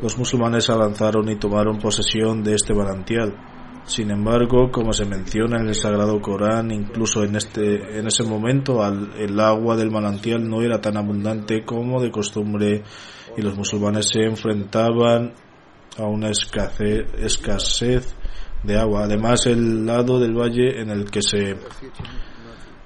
los 0.02 0.18
musulmanes 0.18 0.68
avanzaron 0.70 1.28
y 1.28 1.36
tomaron 1.36 1.78
posesión 1.78 2.42
de 2.42 2.54
este 2.54 2.74
manantial. 2.74 3.36
Sin 3.84 4.10
embargo, 4.10 4.70
como 4.72 4.92
se 4.92 5.04
menciona 5.04 5.60
en 5.60 5.68
el 5.68 5.74
Sagrado 5.74 6.20
Corán, 6.20 6.70
incluso 6.70 7.24
en 7.24 7.34
este 7.36 7.98
en 7.98 8.06
ese 8.06 8.22
momento 8.24 8.82
al- 8.82 9.12
el 9.18 9.38
agua 9.40 9.76
del 9.76 9.90
manantial 9.90 10.48
no 10.48 10.62
era 10.62 10.80
tan 10.80 10.96
abundante 10.96 11.64
como 11.64 12.00
de 12.00 12.10
costumbre 12.10 12.82
y 13.36 13.42
los 13.42 13.56
musulmanes 13.56 14.08
se 14.12 14.22
enfrentaban 14.24 15.32
a 15.98 16.04
una 16.04 16.30
escasez 16.30 18.14
de 18.62 18.78
agua. 18.78 19.04
Además, 19.04 19.46
el 19.46 19.84
lado 19.86 20.18
del 20.20 20.34
valle 20.34 20.80
en 20.80 20.90
el 20.90 21.10
que 21.10 21.20
se 21.22 21.56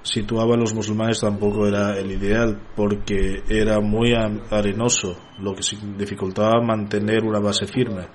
situaban 0.01 0.59
los 0.59 0.73
musulmanes 0.73 1.19
tampoco 1.19 1.67
era 1.67 1.97
el 1.97 2.11
ideal 2.11 2.59
porque 2.75 3.43
era 3.49 3.79
muy 3.81 4.13
arenoso, 4.49 5.17
lo 5.39 5.53
que 5.53 5.61
dificultaba 5.97 6.61
mantener 6.63 7.23
una 7.23 7.39
base 7.39 7.65
firme. 7.67 8.07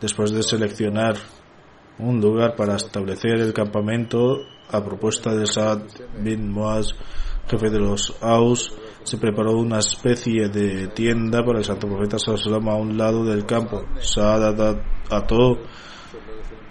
Después 0.00 0.32
de 0.32 0.42
seleccionar 0.42 1.14
un 1.98 2.20
lugar 2.20 2.56
para 2.56 2.76
establecer 2.76 3.38
el 3.40 3.52
campamento, 3.52 4.38
a 4.70 4.82
propuesta 4.82 5.34
de 5.34 5.46
Saad 5.46 5.82
bin 6.22 6.50
Muaz, 6.50 6.86
jefe 7.48 7.68
de 7.70 7.78
los 7.78 8.16
Aus, 8.22 8.74
se 9.02 9.18
preparó 9.18 9.52
una 9.52 9.78
especie 9.80 10.48
de 10.48 10.88
tienda 10.88 11.44
para 11.44 11.58
el 11.58 11.64
santo 11.64 11.86
profeta 11.88 12.18
sallallahu 12.18 12.70
a 12.70 12.76
un 12.76 12.96
lado 12.96 13.24
del 13.24 13.44
campo. 13.44 13.82
Saad 14.00 14.60
at- 14.60 14.82
ató 15.10 15.58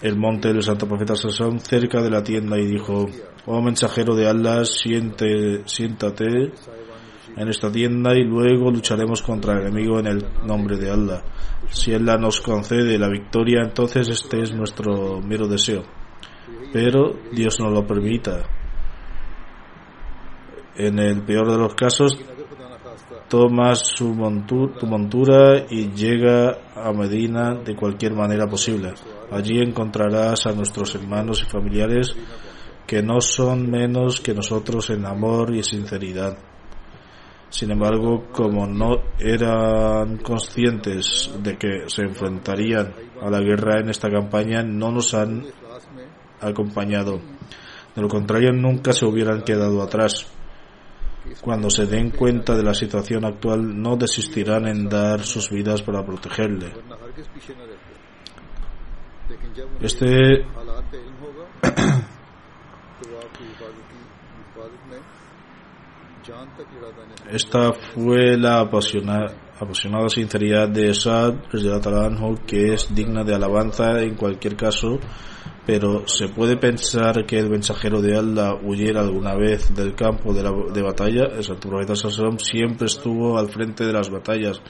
el 0.01 0.17
monte 0.17 0.51
del 0.51 0.63
santo 0.63 0.87
profeta 0.87 1.13
wasallam 1.13 1.59
cerca 1.59 2.01
de 2.01 2.09
la 2.09 2.23
tienda 2.23 2.57
y 2.57 2.65
dijo, 2.65 3.07
oh 3.45 3.61
mensajero 3.61 4.15
de 4.15 4.27
Allah, 4.27 4.65
siente, 4.65 5.61
siéntate 5.65 6.51
en 7.37 7.47
esta 7.47 7.71
tienda 7.71 8.13
y 8.15 8.23
luego 8.23 8.71
lucharemos 8.71 9.21
contra 9.21 9.53
el 9.53 9.67
enemigo 9.67 9.99
en 9.99 10.07
el 10.07 10.25
nombre 10.45 10.77
de 10.77 10.89
Allah. 10.89 11.23
Si 11.69 11.93
Allah 11.93 12.17
nos 12.17 12.41
concede 12.41 12.97
la 12.97 13.09
victoria, 13.09 13.61
entonces 13.63 14.09
este 14.09 14.41
es 14.41 14.53
nuestro 14.53 15.21
mero 15.21 15.47
deseo. 15.47 15.83
Pero 16.73 17.19
Dios 17.31 17.59
no 17.59 17.69
lo 17.69 17.85
permita. 17.85 18.43
En 20.75 20.99
el 20.99 21.21
peor 21.23 21.51
de 21.51 21.57
los 21.57 21.75
casos, 21.75 22.17
toma 23.31 23.75
su 23.75 24.13
montura 24.13 25.65
y 25.69 25.89
llega 25.93 26.57
a 26.75 26.91
Medina 26.91 27.55
de 27.55 27.77
cualquier 27.77 28.13
manera 28.13 28.45
posible. 28.45 28.91
Allí 29.31 29.61
encontrarás 29.61 30.45
a 30.47 30.51
nuestros 30.51 30.93
hermanos 30.95 31.41
y 31.41 31.49
familiares 31.49 32.13
que 32.85 33.01
no 33.01 33.21
son 33.21 33.71
menos 33.71 34.19
que 34.19 34.33
nosotros 34.33 34.89
en 34.89 35.05
amor 35.05 35.55
y 35.55 35.63
sinceridad. 35.63 36.37
Sin 37.47 37.71
embargo, 37.71 38.27
como 38.33 38.67
no 38.67 38.97
eran 39.17 40.17
conscientes 40.17 41.31
de 41.41 41.57
que 41.57 41.83
se 41.87 42.01
enfrentarían 42.01 42.93
a 43.21 43.29
la 43.29 43.39
guerra 43.39 43.79
en 43.79 43.91
esta 43.91 44.09
campaña, 44.09 44.61
no 44.61 44.91
nos 44.91 45.13
han 45.13 45.45
acompañado. 46.41 47.21
De 47.95 48.01
lo 48.01 48.09
contrario, 48.09 48.51
nunca 48.51 48.91
se 48.91 49.05
hubieran 49.05 49.43
quedado 49.43 49.81
atrás 49.81 50.27
cuando 51.41 51.69
se 51.69 51.85
den 51.85 52.11
cuenta 52.11 52.55
de 52.55 52.63
la 52.63 52.73
situación 52.73 53.25
actual, 53.25 53.81
no 53.81 53.95
desistirán 53.95 54.67
en 54.67 54.89
dar 54.89 55.23
sus 55.23 55.49
vidas 55.49 55.81
para 55.81 56.05
protegerle. 56.05 56.73
Este 59.79 60.45
Esta 67.31 67.73
fue 67.73 68.37
la 68.37 68.59
apasionada, 68.59 69.33
apasionada 69.59 70.09
sinceridad 70.09 70.69
de 70.69 70.93
Saad 70.93 71.35
que 72.45 72.73
es 72.73 72.93
digna 72.93 73.23
de 73.23 73.35
alabanza 73.35 74.01
en 74.01 74.15
cualquier 74.15 74.55
caso 74.55 74.99
pero 75.65 76.07
¿se 76.07 76.27
puede 76.27 76.57
pensar 76.57 77.25
que 77.25 77.37
el 77.37 77.49
mensajero 77.49 78.01
de 78.01 78.17
Allah 78.17 78.55
huyera 78.63 79.01
alguna 79.01 79.35
vez 79.35 79.73
del 79.75 79.93
campo 79.93 80.33
de, 80.33 80.43
la, 80.43 80.51
de 80.73 80.81
batalla? 80.81 81.25
El 81.35 81.43
Santo 81.43 81.69
Profeta 81.69 81.95
Sassalam 81.95 82.39
siempre 82.39 82.87
estuvo 82.87 83.37
al 83.37 83.49
frente 83.49 83.85
de 83.85 83.93
las 83.93 84.09
batallas. 84.09 84.61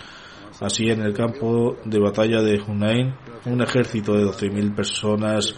Así, 0.59 0.89
en 0.89 1.01
el 1.01 1.13
campo 1.13 1.77
de 1.85 1.99
batalla 1.99 2.41
de 2.41 2.59
Hunain, 2.59 3.15
un 3.45 3.61
ejército 3.61 4.13
de 4.13 4.25
12.000 4.25 4.75
personas 4.75 5.55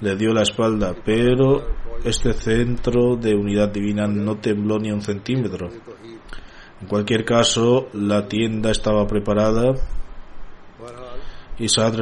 le 0.00 0.14
dio 0.16 0.32
la 0.32 0.42
espalda, 0.42 0.94
pero 1.04 1.66
este 2.04 2.32
centro 2.32 3.16
de 3.16 3.34
unidad 3.34 3.70
divina 3.72 4.06
no 4.06 4.36
tembló 4.36 4.78
ni 4.78 4.92
un 4.92 5.02
centímetro. 5.02 5.68
En 6.80 6.86
cualquier 6.86 7.24
caso, 7.24 7.88
la 7.94 8.28
tienda 8.28 8.70
estaba 8.70 9.06
preparada 9.06 9.74
y 11.58 11.68
Saad 11.68 11.96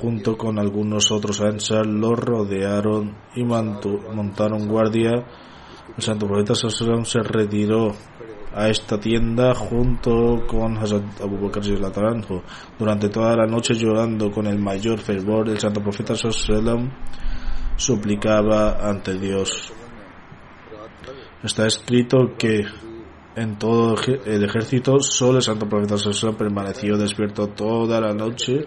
junto 0.00 0.36
con 0.36 0.58
algunos 0.58 1.10
otros 1.10 1.40
Ansar 1.40 1.86
lo 1.86 2.14
rodearon 2.14 3.16
y 3.34 3.42
mantu, 3.42 4.00
montaron 4.14 4.68
guardia. 4.68 5.26
El 5.96 6.02
santo 6.02 6.26
profeta 6.26 6.54
Sassalam 6.54 7.04
se 7.04 7.20
retiró 7.20 7.92
a 8.54 8.68
esta 8.68 8.98
tienda 8.98 9.54
junto 9.54 10.46
con 10.46 10.76
Hazrat 10.76 11.20
Abu 11.20 11.38
Bakr 11.38 11.64
Zalataranjo 11.64 12.42
durante 12.78 13.08
toda 13.08 13.36
la 13.36 13.46
noche 13.46 13.74
llorando 13.74 14.30
con 14.30 14.46
el 14.46 14.58
mayor 14.58 14.98
fervor 14.98 15.48
el 15.48 15.58
santo 15.58 15.80
profeta 15.80 16.14
Sassalam 16.16 16.90
suplicaba 17.76 18.88
ante 18.88 19.18
Dios 19.18 19.72
está 21.44 21.66
escrito 21.66 22.34
que 22.36 22.62
en 23.40 23.56
todo 23.56 23.96
el 24.26 24.44
ejército, 24.44 25.00
solo 25.00 25.38
el 25.38 25.42
santo 25.42 25.66
profeta 25.66 25.96
Sansón 25.96 26.36
permaneció 26.36 26.98
despierto 26.98 27.48
toda 27.48 27.98
la 27.98 28.12
noche. 28.12 28.66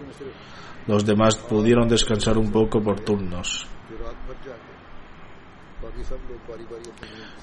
Los 0.88 1.06
demás 1.06 1.36
pudieron 1.36 1.88
descansar 1.88 2.36
un 2.36 2.50
poco 2.50 2.82
por 2.82 3.00
turnos. 3.00 3.66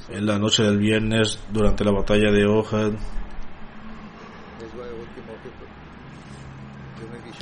En 0.09 0.25
la 0.25 0.38
noche 0.38 0.63
del 0.63 0.77
viernes, 0.77 1.39
durante 1.51 1.85
la 1.85 1.91
batalla 1.91 2.31
de 2.31 2.45
Ohad, 2.45 2.91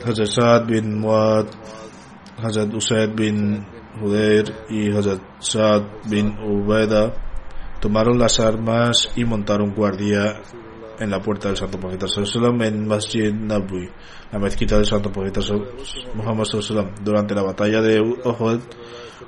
Hazrat 0.06 0.68
bin 0.68 1.00
Muad, 1.00 1.48
Hazrat 2.38 2.74
Usaid 2.74 3.16
bin 3.16 3.66
Hudair 4.02 4.46
y 4.70 4.96
Hazrat 4.96 5.20
Saad 5.40 5.84
bin 6.06 6.38
Ubaidah 6.40 7.29
tomaron 7.80 8.20
las 8.20 8.40
armas 8.40 9.10
y 9.16 9.24
montaron 9.26 9.74
guardia 9.74 10.42
en 11.00 11.10
la 11.10 11.22
puerta 11.22 11.48
del 11.48 11.58
Santo 11.58 11.80
Profeta 11.80 12.08
Sallallahu 12.08 12.62
en 12.64 12.88
Masjid 12.88 13.34
Nabawi, 13.34 13.90
la 14.32 14.40
mezquita 14.40 14.76
del 14.76 14.86
Santo 14.86 15.12
Profeta 15.12 15.40
Muhammad 16.14 16.44
Sallallahu 16.44 17.04
durante 17.04 17.34
la 17.34 17.44
batalla 17.44 17.82
de 17.82 18.02
Uhud, 18.02 18.60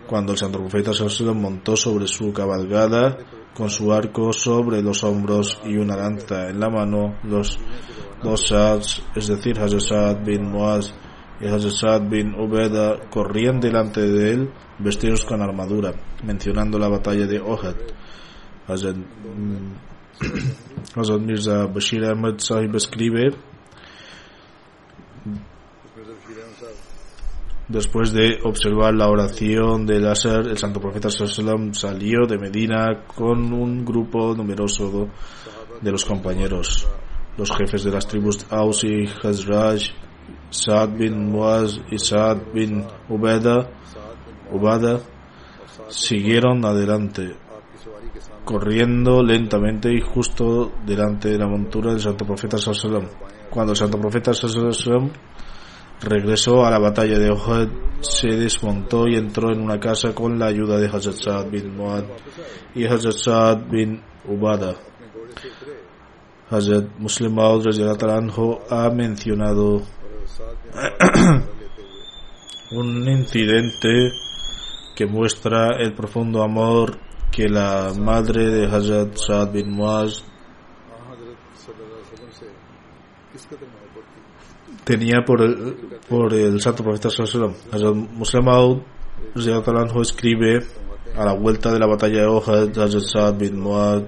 cuando 0.05 0.33
el 0.33 0.37
Santo 0.37 0.59
Profeta 0.59 0.93
Sallallahu 0.93 1.39
montó 1.39 1.77
sobre 1.77 2.07
su 2.07 2.33
cabalgada 2.33 3.17
con 3.53 3.69
su 3.69 3.91
arco 3.91 4.31
sobre 4.33 4.81
los 4.81 5.03
hombros 5.03 5.59
y 5.65 5.75
una 5.77 5.95
lanza 5.95 6.49
en 6.49 6.59
la 6.59 6.69
mano, 6.69 7.17
los 7.23 7.59
dos 8.23 8.47
Saads, 8.47 9.03
es 9.15 9.27
decir, 9.27 9.59
Hazrat 9.59 10.23
bin 10.25 10.49
Muaz 10.49 10.93
y 11.39 11.47
Hazrat 11.47 12.07
bin 12.09 12.33
Ubeda, 12.35 12.99
corrían 13.09 13.59
delante 13.59 14.01
de 14.01 14.31
él 14.31 14.53
vestidos 14.79 15.25
con 15.25 15.41
armadura, 15.41 15.93
mencionando 16.23 16.77
la 16.77 16.87
batalla 16.87 17.25
de 17.25 17.41
Uhud. 17.41 17.75
Hazrat, 18.71 18.95
mm, 18.95 19.73
Hazrat 20.95 21.21
Mirza 21.21 21.65
Bashir 21.67 22.05
Ahmad 22.05 22.39
Sahib 22.39 22.75
escribe 22.75 23.31
Después 27.71 28.11
de 28.11 28.39
observar 28.43 28.93
la 28.93 29.07
oración 29.07 29.85
de 29.85 30.01
Lázaro, 30.01 30.49
el 30.49 30.57
santo 30.57 30.81
profeta 30.81 31.09
Sallam 31.09 31.73
salió 31.73 32.27
de 32.27 32.37
Medina 32.37 33.05
con 33.07 33.53
un 33.53 33.85
grupo 33.85 34.35
numeroso 34.35 35.07
de 35.79 35.91
los 35.91 36.03
compañeros. 36.03 36.85
Los 37.37 37.49
jefes 37.55 37.85
de 37.85 37.91
las 37.91 38.05
tribus 38.07 38.45
Aus 38.49 38.83
y 38.83 39.05
Hazraj, 39.05 39.83
Saad 40.49 40.97
bin 40.97 41.31
Muaz 41.31 41.79
y 41.89 41.97
Saad 41.97 42.39
bin 42.53 42.85
Ubada, 43.07 43.69
Ubada 44.51 44.99
siguieron 45.87 46.65
adelante 46.65 47.37
corriendo 48.51 49.23
lentamente 49.23 49.93
y 49.93 50.01
justo 50.01 50.73
delante 50.85 51.29
de 51.29 51.37
la 51.37 51.47
montura 51.47 51.91
del 51.91 52.01
Santo 52.01 52.25
Profeta 52.25 52.57
Salom. 52.57 53.05
Cuando 53.49 53.71
el 53.71 53.77
Santo 53.77 53.97
Profeta 53.97 54.33
Salom 54.33 55.09
regresó 56.01 56.65
a 56.65 56.69
la 56.69 56.77
batalla 56.77 57.17
de 57.17 57.31
Ohad, 57.31 57.69
se 58.01 58.27
desmontó 58.27 59.07
y 59.07 59.15
entró 59.15 59.53
en 59.53 59.61
una 59.61 59.79
casa 59.79 60.13
con 60.13 60.37
la 60.37 60.47
ayuda 60.47 60.77
de 60.77 60.87
Hazrat 60.87 61.15
Saad 61.15 61.49
bin 61.49 61.77
Muad 61.77 62.03
y 62.75 62.83
Hazrat 62.85 63.13
Saad 63.13 63.69
bin 63.69 64.01
Ubada. 64.27 64.75
Hazrat 66.49 66.89
Muslim 66.99 67.33
Maud 67.33 67.65
ha 68.69 68.89
mencionado 68.89 69.81
un 72.71 73.07
incidente 73.07 74.11
que 74.93 75.05
muestra 75.05 75.77
el 75.79 75.93
profundo 75.93 76.43
amor 76.43 77.10
que 77.31 77.47
la 77.47 77.93
madre 77.97 78.45
de 78.45 78.65
Hazrat 78.65 79.15
Saad 79.15 79.51
bin 79.53 79.71
Muaz 79.71 80.23
tenía 84.83 85.23
por 85.25 85.41
el, 85.41 85.99
por 86.09 86.33
el 86.33 86.59
santo 86.59 86.83
profeta 86.83 87.09
Sallallahu 87.09 87.95
Muslim 88.13 88.49
Aud 88.49 88.81
escribe 90.01 90.59
a 91.15 91.25
la 91.25 91.33
vuelta 91.33 91.71
de 91.71 91.79
la 91.79 91.87
batalla 91.87 92.21
de 92.21 92.27
Oja 92.27 92.63
Hazrat 92.63 93.01
Saad 93.01 93.37
bin 93.37 93.59
Muaz 93.59 94.03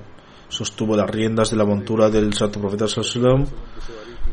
sostuvo 0.50 0.98
las 0.98 1.10
riendas 1.10 1.50
de 1.52 1.58
la 1.58 1.66
montura 1.66 2.10
del 2.10 2.34
santo 2.34 2.60
profeta 2.60 2.88
Sallallahu 2.88 3.46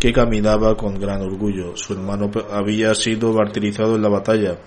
que 0.00 0.12
caminaba 0.14 0.76
con 0.76 0.98
gran 0.98 1.20
orgullo. 1.20 1.76
Su 1.76 1.92
hermano 1.92 2.30
había 2.50 2.94
sido 2.94 3.34
martirizado 3.34 3.96
en 3.96 4.02
la 4.02 4.08
batalla 4.08 4.58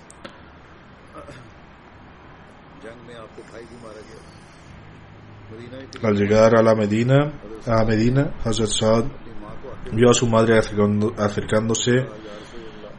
Al 6.03 6.15
llegar 6.15 6.57
a 6.57 6.61
la 6.61 6.75
Medina, 6.75 7.31
a 7.65 7.85
Medina, 7.85 8.33
Hazrat 8.43 8.69
Saad 8.69 9.05
vio 9.93 10.09
a 10.09 10.13
su 10.13 10.27
madre 10.27 10.59
acercándose 11.17 12.05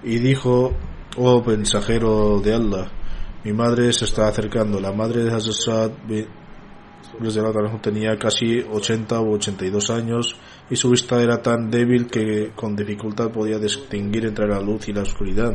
y 0.03 0.19
dijo, 0.19 0.75
oh 1.19 1.45
mensajero 1.45 2.41
de 2.41 2.55
Allah, 2.55 2.91
mi 3.45 3.53
madre 3.53 3.93
se 3.93 4.07
está 4.07 4.27
acercando. 4.27 4.81
La 4.81 4.93
madre 4.93 5.23
de 5.23 5.31
Hazrat 5.35 5.55
Saad 5.55 5.91
tenía 7.83 8.17
casi 8.17 8.61
80 8.61 9.21
u 9.21 9.35
82 9.35 9.91
años 9.91 10.37
y 10.71 10.77
su 10.77 10.89
vista 10.89 11.21
era 11.23 11.43
tan 11.43 11.71
débil 11.71 12.07
que 12.07 12.53
con 12.57 12.75
dificultad 12.75 13.31
podía 13.31 13.59
distinguir 13.59 14.25
entre 14.25 14.49
la 14.49 14.61
luz 14.61 14.89
y 14.89 14.95
la 14.95 15.03
oscuridad 15.03 15.53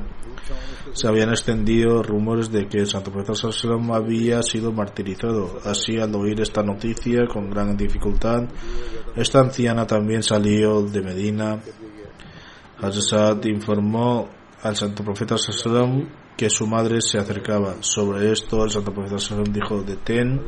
se 0.94 1.08
habían 1.08 1.30
extendido 1.30 2.02
rumores 2.04 2.52
de 2.52 2.68
que 2.68 2.80
el 2.80 2.88
Santo 2.88 3.12
Profesor 3.12 3.54
Salom 3.54 3.92
había 3.92 4.42
sido 4.42 4.72
martirizado. 4.72 5.60
Así, 5.64 5.98
al 5.98 6.14
oír 6.16 6.42
esta 6.42 6.64
noticia 6.64 7.28
con 7.28 7.50
gran 7.50 7.78
dificultad, 7.78 8.44
esta 9.16 9.40
anciana 9.40 9.86
también 9.86 10.24
salió 10.24 10.82
de 10.82 11.02
Medina. 11.02 11.60
Hazrat 12.82 13.46
informó 13.46 14.30
al 14.62 14.76
Santo 14.76 15.04
Profeta 15.04 15.38
Salom 15.38 16.08
que 16.36 16.50
su 16.50 16.66
madre 16.68 17.02
se 17.02 17.18
acercaba. 17.18 17.76
Sobre 17.82 18.32
esto, 18.32 18.64
el 18.64 18.72
Santo 18.72 18.94
Profeta 18.94 19.20
Salom 19.20 19.52
dijo: 19.52 19.84
Detén 19.84 20.42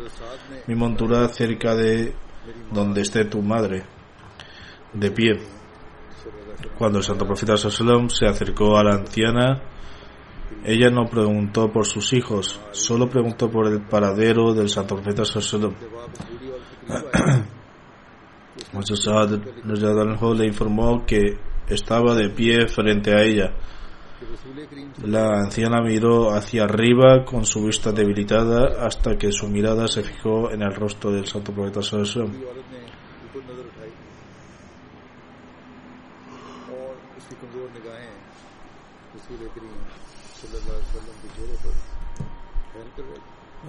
mi 0.68 0.76
montura 0.76 1.28
cerca 1.28 1.76
de 1.76 2.14
donde 2.72 3.02
esté 3.02 3.26
tu 3.26 3.42
madre, 3.42 3.84
de 4.94 5.12
pie. 5.12 5.32
Cuando 6.78 7.00
el 7.00 7.04
Santo 7.04 7.26
Profeta 7.26 7.58
Salom 7.58 8.10
se 8.10 8.26
acercó 8.26 8.78
a 8.78 8.84
la 8.84 8.96
anciana, 8.96 9.62
ella 10.64 10.90
no 10.92 11.06
preguntó 11.10 11.72
por 11.72 11.86
sus 11.88 12.14
hijos, 12.14 12.60
solo 12.72 13.10
preguntó 13.10 13.50
por 13.50 13.68
el 13.68 13.82
paradero 13.82 14.54
del 14.54 14.70
santo 14.70 14.96
profeta 14.96 15.26
Sallallahu 15.26 15.74
le 20.36 20.46
informó 20.46 21.04
que 21.06 21.40
estaba 21.68 22.14
de 22.16 22.30
pie 22.30 22.68
frente 22.68 23.12
a 23.14 23.24
ella. 23.24 23.54
La 25.04 25.40
anciana 25.40 25.82
miró 25.82 26.32
hacia 26.32 26.66
arriba 26.66 27.26
con 27.26 27.44
su 27.44 27.66
vista 27.66 27.92
debilitada 27.92 28.86
hasta 28.86 29.18
que 29.18 29.32
su 29.32 29.48
mirada 29.48 29.88
se 29.88 30.04
fijó 30.04 30.52
en 30.52 30.62
el 30.62 30.76
rostro 30.76 31.12
del 31.12 31.26
santo 31.26 31.52
profeta 31.52 31.82
Sallallahu 31.82 32.30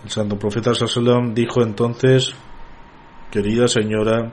El 0.05 0.11
santo 0.11 0.39
profeta 0.39 0.75
Sassalam 0.75 1.33
dijo 1.33 1.63
entonces, 1.63 2.35
querida 3.31 3.69
señora, 3.69 4.33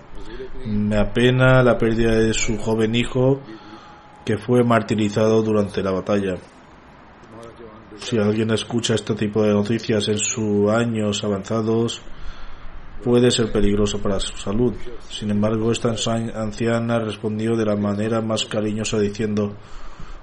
me 0.65 0.97
apena 0.97 1.61
la 1.61 1.77
pérdida 1.77 2.13
de 2.15 2.33
su 2.33 2.57
joven 2.57 2.95
hijo 2.95 3.41
que 4.25 4.37
fue 4.37 4.63
martirizado 4.63 5.41
durante 5.43 5.83
la 5.83 5.91
batalla. 5.91 6.35
Si 7.97 8.17
alguien 8.17 8.51
escucha 8.51 8.95
este 8.95 9.13
tipo 9.13 9.43
de 9.43 9.53
noticias 9.53 10.07
en 10.07 10.17
sus 10.17 10.71
años 10.71 11.23
avanzados, 11.23 12.01
puede 13.03 13.29
ser 13.29 13.51
peligroso 13.51 14.01
para 14.01 14.19
su 14.19 14.37
salud. 14.37 14.73
Sin 15.09 15.29
embargo, 15.29 15.71
esta 15.71 15.89
anciana 15.89 16.99
respondió 16.99 17.55
de 17.55 17.65
la 17.65 17.75
manera 17.75 18.21
más 18.21 18.45
cariñosa 18.45 18.99
diciendo, 18.99 19.55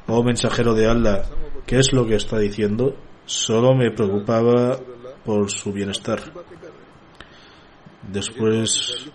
Oh 0.09 0.23
mensajero 0.23 0.75
de 0.75 0.89
Allah, 0.89 1.23
¿qué 1.67 1.79
es 1.79 1.93
lo 1.93 2.07
que 2.07 2.17
está 2.17 2.39
diciendo? 2.39 2.97
Solo 3.25 3.75
me 3.75 3.91
preocupaba 3.91 4.79
por 5.27 5.51
su 5.51 5.73
bienestar. 5.73 6.21
Después, 8.11 9.11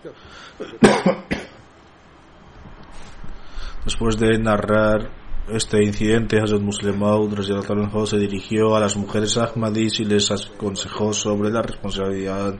después 3.85 4.17
de 4.19 4.37
narrar 4.37 5.09
este 5.49 5.83
incidente, 5.83 6.39
Hazrat 6.39 6.61
Muslimaud 6.61 7.33
se 8.05 8.17
dirigió 8.17 8.75
a 8.75 8.79
las 8.81 8.95
mujeres 8.97 9.37
Ahmadis 9.37 9.99
y 10.01 10.05
les 10.05 10.29
aconsejó 10.29 11.13
sobre 11.13 11.49
la 11.49 11.61
responsabilidad, 11.61 12.55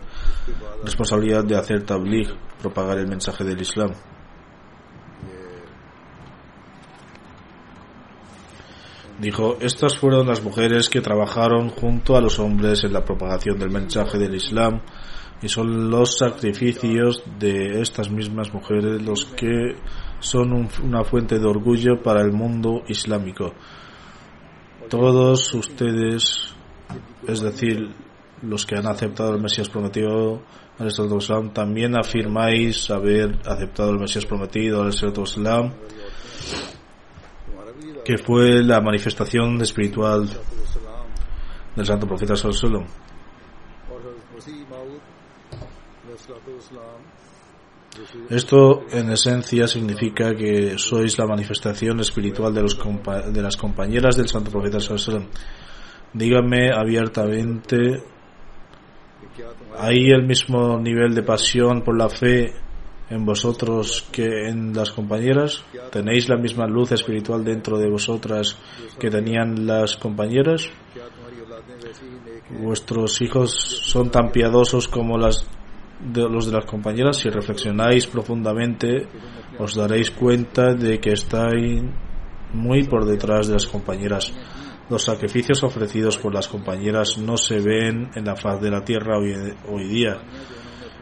responsabilidad 0.84 1.44
de 1.44 1.58
hacer 1.58 1.84
tabligh, 1.84 2.30
propagar 2.62 2.98
el 2.98 3.08
mensaje 3.08 3.44
del 3.44 3.62
Islam. 3.62 3.92
Dijo, 9.22 9.58
estas 9.62 10.00
fueron 10.00 10.26
las 10.26 10.42
mujeres 10.42 10.90
que 10.90 11.00
trabajaron 11.00 11.70
junto 11.70 12.18
a 12.18 12.22
los 12.22 12.40
hombres 12.40 12.84
en 12.84 12.92
la 12.92 13.06
propagación 13.06 13.60
del 13.60 13.70
mensaje 13.70 14.18
del 14.18 14.34
Islam 14.34 14.82
y 15.44 15.48
son 15.48 15.92
los 15.92 16.18
sacrificios 16.18 17.24
de 17.38 17.82
estas 17.82 18.10
mismas 18.10 18.52
mujeres 18.52 19.00
los 19.04 19.26
que 19.26 19.76
son 20.22 20.68
una 20.82 21.04
fuente 21.04 21.38
de 21.38 21.46
orgullo 21.46 22.02
para 22.02 22.22
el 22.22 22.32
mundo 22.32 22.82
islámico. 22.88 23.54
Todos 24.90 25.54
ustedes, 25.54 26.56
es 27.28 27.42
decir, 27.42 27.94
los 28.42 28.66
que 28.66 28.76
han 28.76 28.88
aceptado 28.88 29.36
el 29.36 29.42
Mesías 29.42 29.70
prometido, 29.70 30.42
al 30.80 30.88
Islam, 30.88 31.54
también 31.54 31.96
afirmáis 31.96 32.90
haber 32.90 33.38
aceptado 33.46 33.92
el 33.92 34.00
Mesías 34.00 34.26
prometido, 34.26 34.82
al 34.82 34.90
Islam 34.90 35.74
que 38.04 38.18
fue 38.18 38.64
la 38.64 38.82
manifestación 38.82 39.62
espiritual 39.62 40.30
del 41.76 41.86
santo 41.86 42.08
profeta 42.08 42.36
Sallallahu 42.36 42.86
esto 48.30 48.86
en 48.92 49.12
esencia 49.12 49.68
significa 49.68 50.34
que 50.34 50.78
sois 50.78 51.18
la 51.18 51.26
manifestación 51.28 52.00
espiritual 52.00 52.54
de, 52.54 52.62
los 52.62 52.76
compa 52.76 53.30
de 53.30 53.42
las 53.42 53.58
compañeras 53.58 54.16
del 54.16 54.30
Santo 54.30 54.50
Profeta 54.50 54.80
Sallallahu 54.80 55.28
Díganme 56.14 56.72
abiertamente, 56.74 58.04
¿hay 59.78 60.10
el 60.10 60.26
mismo 60.26 60.78
nivel 60.78 61.14
de 61.14 61.24
pasión 61.24 61.84
por 61.84 61.98
la 61.98 62.10
fe 62.10 62.54
en 63.12 63.26
vosotros 63.26 64.08
que 64.12 64.48
en 64.48 64.74
las 64.74 64.92
compañeras? 64.92 65.64
¿Tenéis 65.92 66.30
la 66.30 66.38
misma 66.38 66.66
luz 66.66 66.94
espiritual 66.94 67.44
dentro 67.44 67.78
de 67.78 67.90
vosotras 67.90 68.58
que 68.98 69.10
tenían 69.10 69.68
las 69.68 69.98
compañeras? 69.98 70.70
¿Vuestros 72.62 73.22
hijos 73.22 73.52
son 73.52 74.10
tan 74.10 74.32
piadosos 74.32 74.88
como 74.88 75.18
las 75.18 75.46
de 76.00 76.28
los 76.30 76.46
de 76.46 76.54
las 76.54 76.66
compañeras? 76.66 77.18
Si 77.18 77.30
reflexionáis 77.30 78.08
profundamente, 78.08 79.08
os 79.60 79.76
daréis 79.76 80.10
cuenta 80.12 80.74
de 80.74 81.00
que 81.00 81.12
estáis 81.12 81.84
muy 82.54 82.84
por 82.84 83.06
detrás 83.06 83.48
de 83.48 83.54
las 83.54 83.68
compañeras. 83.68 84.34
Los 84.90 85.04
sacrificios 85.04 85.64
ofrecidos 85.64 86.18
por 86.18 86.34
las 86.34 86.48
compañeras 86.48 87.18
no 87.18 87.36
se 87.36 87.60
ven 87.60 88.10
en 88.16 88.26
la 88.26 88.36
faz 88.36 88.62
de 88.62 88.72
la 88.72 88.84
tierra 88.84 89.18
hoy 89.18 89.88
día 89.88 90.18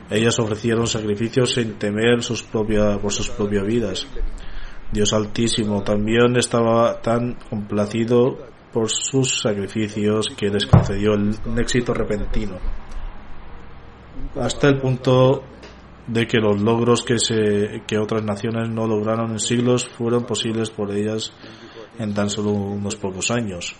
ellas 0.10 0.39
ofrecieron 0.39 0.88
sacrificios 0.88 1.54
sin 1.54 1.74
temer 1.76 2.24
sus 2.24 2.43
propias 2.43 2.98
por 3.00 3.12
sus 3.12 3.30
propias 3.30 3.65
vidas 3.65 4.08
Dios 4.91 5.13
Altísimo 5.13 5.84
también 5.84 6.36
estaba 6.36 7.00
tan 7.00 7.36
complacido 7.48 8.39
por 8.74 8.89
sus 8.89 9.39
sacrificios 9.41 10.28
que 10.36 10.50
les 10.50 10.65
concedió 10.65 11.13
el- 11.13 11.36
un 11.45 11.60
éxito 11.60 11.93
repentino, 11.93 12.58
hasta 14.39 14.67
el 14.69 14.80
punto 14.80 15.43
de 16.08 16.26
que 16.26 16.39
los 16.39 16.60
logros 16.62 17.04
que, 17.04 17.19
se, 17.19 17.84
que 17.86 17.98
otras 18.00 18.24
naciones 18.24 18.69
no 18.69 18.88
lograron 18.88 19.32
en 19.32 19.39
siglos 19.39 19.88
fueron 19.88 20.24
posibles 20.26 20.72
por 20.72 20.91
ellas 20.91 21.34
en 22.00 22.13
tan 22.15 22.30
solo 22.30 22.52
unos 22.52 22.95
pocos 22.95 23.30
años. 23.30 23.76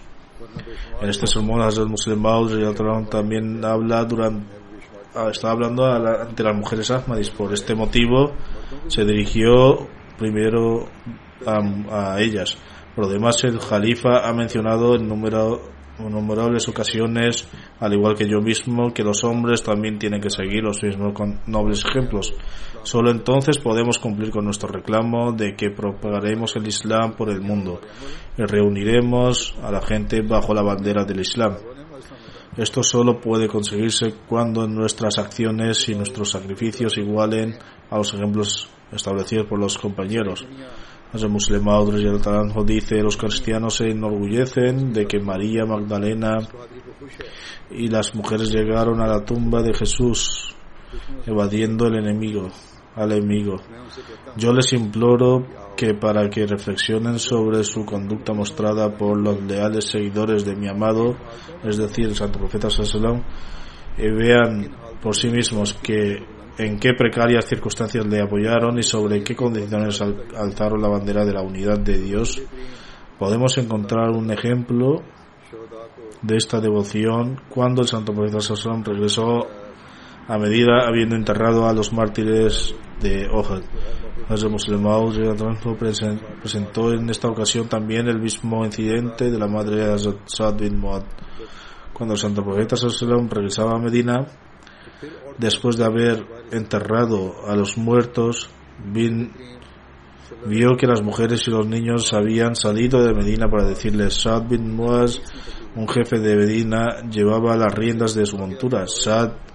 En 1.02 1.10
este 1.10 1.26
sermón, 1.28 1.62
Hazrat 1.62 1.88
Maud 2.18 3.08
también 3.10 3.66
habla 3.66 4.06
durante, 4.06 4.46
ah, 5.16 5.30
está 5.32 5.52
hablando 5.52 5.86
a 5.86 6.00
la- 6.00 6.22
ante 6.24 6.44
las 6.44 6.56
mujeres 6.56 6.92
Ahmadis. 6.92 7.30
Por 7.30 7.54
este 7.54 7.76
motivo, 7.76 8.34
se 8.88 9.06
dirigió 9.06 9.88
primero 10.18 10.88
a, 11.46 12.14
a 12.14 12.22
ellas. 12.22 12.58
Por 12.96 13.06
lo 13.06 13.12
demás, 13.12 13.44
el 13.44 13.60
Jalifa 13.60 14.28
ha 14.28 14.34
mencionado 14.34 14.96
en 14.96 15.08
número, 15.08 15.62
innumerables 16.00 16.68
ocasiones, 16.68 17.48
al 17.80 17.94
igual 17.94 18.16
que 18.16 18.28
yo 18.28 18.40
mismo, 18.42 18.94
que 18.94 19.04
los 19.04 19.24
hombres 19.24 19.64
también 19.64 20.00
tienen 20.00 20.22
que 20.22 20.30
seguir 20.30 20.64
los 20.64 20.82
mismos 20.84 21.14
con 21.14 21.40
nobles 21.48 21.84
ejemplos. 21.86 22.34
Solo 22.84 23.12
entonces 23.12 23.58
podemos 23.60 24.00
cumplir 24.00 24.32
con 24.32 24.46
nuestro 24.46 24.70
reclamo 24.70 25.34
de 25.34 25.56
que 25.56 25.70
propagaremos 25.70 26.56
el 26.56 26.68
Islam 26.68 27.14
por 27.14 27.30
el 27.30 27.42
mundo 27.42 27.82
y 28.38 28.44
reuniremos 28.44 29.56
a 29.62 29.72
la 29.72 29.82
gente 29.82 30.22
bajo 30.22 30.54
la 30.54 30.62
bandera 30.62 31.04
del 31.04 31.20
Islam. 31.20 31.56
Esto 32.60 32.84
solo 32.84 33.22
puede 33.22 33.48
conseguirse 33.48 34.14
cuando 34.28 34.68
nuestras 34.68 35.18
acciones 35.18 35.88
y 35.88 35.96
nuestros 35.96 36.32
sacrificios 36.32 36.98
igualen 36.98 37.58
a 37.90 37.96
los 37.96 38.14
ejemplos 38.14 38.68
establecidos 38.92 39.48
por 39.48 39.60
los 39.60 39.78
compañeros. 39.78 40.46
El 41.14 41.30
musulmán 41.30 41.76
Audrey 41.76 42.04
dice, 42.66 43.02
los 43.02 43.16
cristianos 43.16 43.76
se 43.76 43.86
enorgullecen 43.86 44.92
de 44.92 45.08
que 45.08 45.22
María 45.22 45.64
Magdalena 45.66 46.36
y 47.72 47.88
las 47.88 48.14
mujeres 48.14 48.52
llegaron 48.52 49.00
a 49.00 49.08
la 49.08 49.24
tumba 49.24 49.62
de 49.62 49.74
Jesús, 49.74 50.54
evadiendo 51.26 51.88
el 51.88 51.96
enemigo, 51.96 52.50
al 52.94 53.14
enemigo. 53.14 53.56
Yo 54.36 54.52
les 54.52 54.74
imploro 54.74 55.48
que 55.80 55.94
para 55.94 56.30
que 56.30 56.46
reflexionen 56.46 57.20
sobre 57.20 57.64
su 57.64 57.86
conducta 57.86 58.34
mostrada 58.34 58.98
por 58.98 59.18
los 59.18 59.42
leales 59.44 59.86
seguidores 59.86 60.44
de 60.44 60.54
mi 60.54 60.68
amado, 60.68 61.16
es 61.64 61.78
decir, 61.78 62.08
el 62.08 62.16
Santo 62.16 62.38
Profeta 62.38 62.70
Sallallahu 62.70 63.24
eh, 63.98 64.08
y 64.08 64.12
vean 64.12 64.76
por 65.02 65.16
sí 65.16 65.30
mismos 65.30 65.76
que 65.76 66.18
en 66.58 66.80
qué 66.80 66.90
precarias 66.98 67.46
circunstancias 67.46 68.06
le 68.06 68.22
apoyaron 68.22 68.78
y 68.78 68.84
sobre 68.84 69.24
qué 69.24 69.38
condiciones 69.38 70.02
alzaron 70.02 70.82
la 70.82 70.90
bandera 70.90 71.24
de 71.24 71.32
la 71.32 71.44
unidad 71.44 71.80
de 71.80 71.98
Dios, 71.98 72.42
podemos 73.18 73.58
encontrar 73.58 74.10
un 74.10 74.32
ejemplo 74.32 75.02
de 76.22 76.36
esta 76.36 76.60
devoción 76.60 77.40
cuando 77.50 77.84
el 77.84 77.88
Santo 77.88 78.12
Profeta 78.12 78.42
Sassam 78.42 78.84
regresó 78.84 79.48
a 80.30 80.38
medida 80.38 80.88
habiendo 80.88 81.16
enterrado 81.16 81.68
a 81.68 81.74
los 81.74 81.92
mártires 81.92 82.76
de 83.02 83.28
Ohad. 83.30 83.64
Hazrat 84.30 84.52
presentó 86.40 86.94
en 86.94 87.10
esta 87.10 87.28
ocasión 87.28 87.68
también 87.68 88.08
el 88.08 88.20
mismo 88.20 88.64
incidente 88.64 89.32
de 89.32 89.40
la 89.40 89.48
madre 89.48 89.78
de 89.78 89.92
Hazrat 89.92 90.60
bin 90.60 90.78
Muad. 90.80 91.02
Cuando 91.94 92.14
el 92.14 92.20
Santo 92.20 92.44
Profeta 92.44 92.76
Sallallahu 92.76 93.28
regresaba 93.28 93.72
a 93.72 93.80
Medina, 93.80 94.28
después 95.40 95.78
de 95.78 95.86
haber 95.86 96.24
enterrado 96.52 97.48
a 97.48 97.56
los 97.56 97.76
muertos, 97.80 98.52
vio 98.86 100.78
que 100.78 100.86
las 100.86 101.02
mujeres 101.02 101.48
y 101.48 101.52
los 101.52 101.66
niños 101.66 102.14
habían 102.14 102.54
salido 102.54 103.02
de 103.02 103.16
Medina 103.16 103.50
para 103.50 103.68
decirles 103.68 104.14
Saad 104.14 104.48
bin 104.48 104.76
Muaz, 104.76 105.20
un 105.76 105.88
jefe 105.88 106.20
de 106.20 106.36
Medina, 106.36 107.02
llevaba 107.10 107.58
las 107.58 107.74
riendas 107.74 108.14
de 108.14 108.28
su 108.28 108.38
montura. 108.38 108.86
Saad 108.86 109.49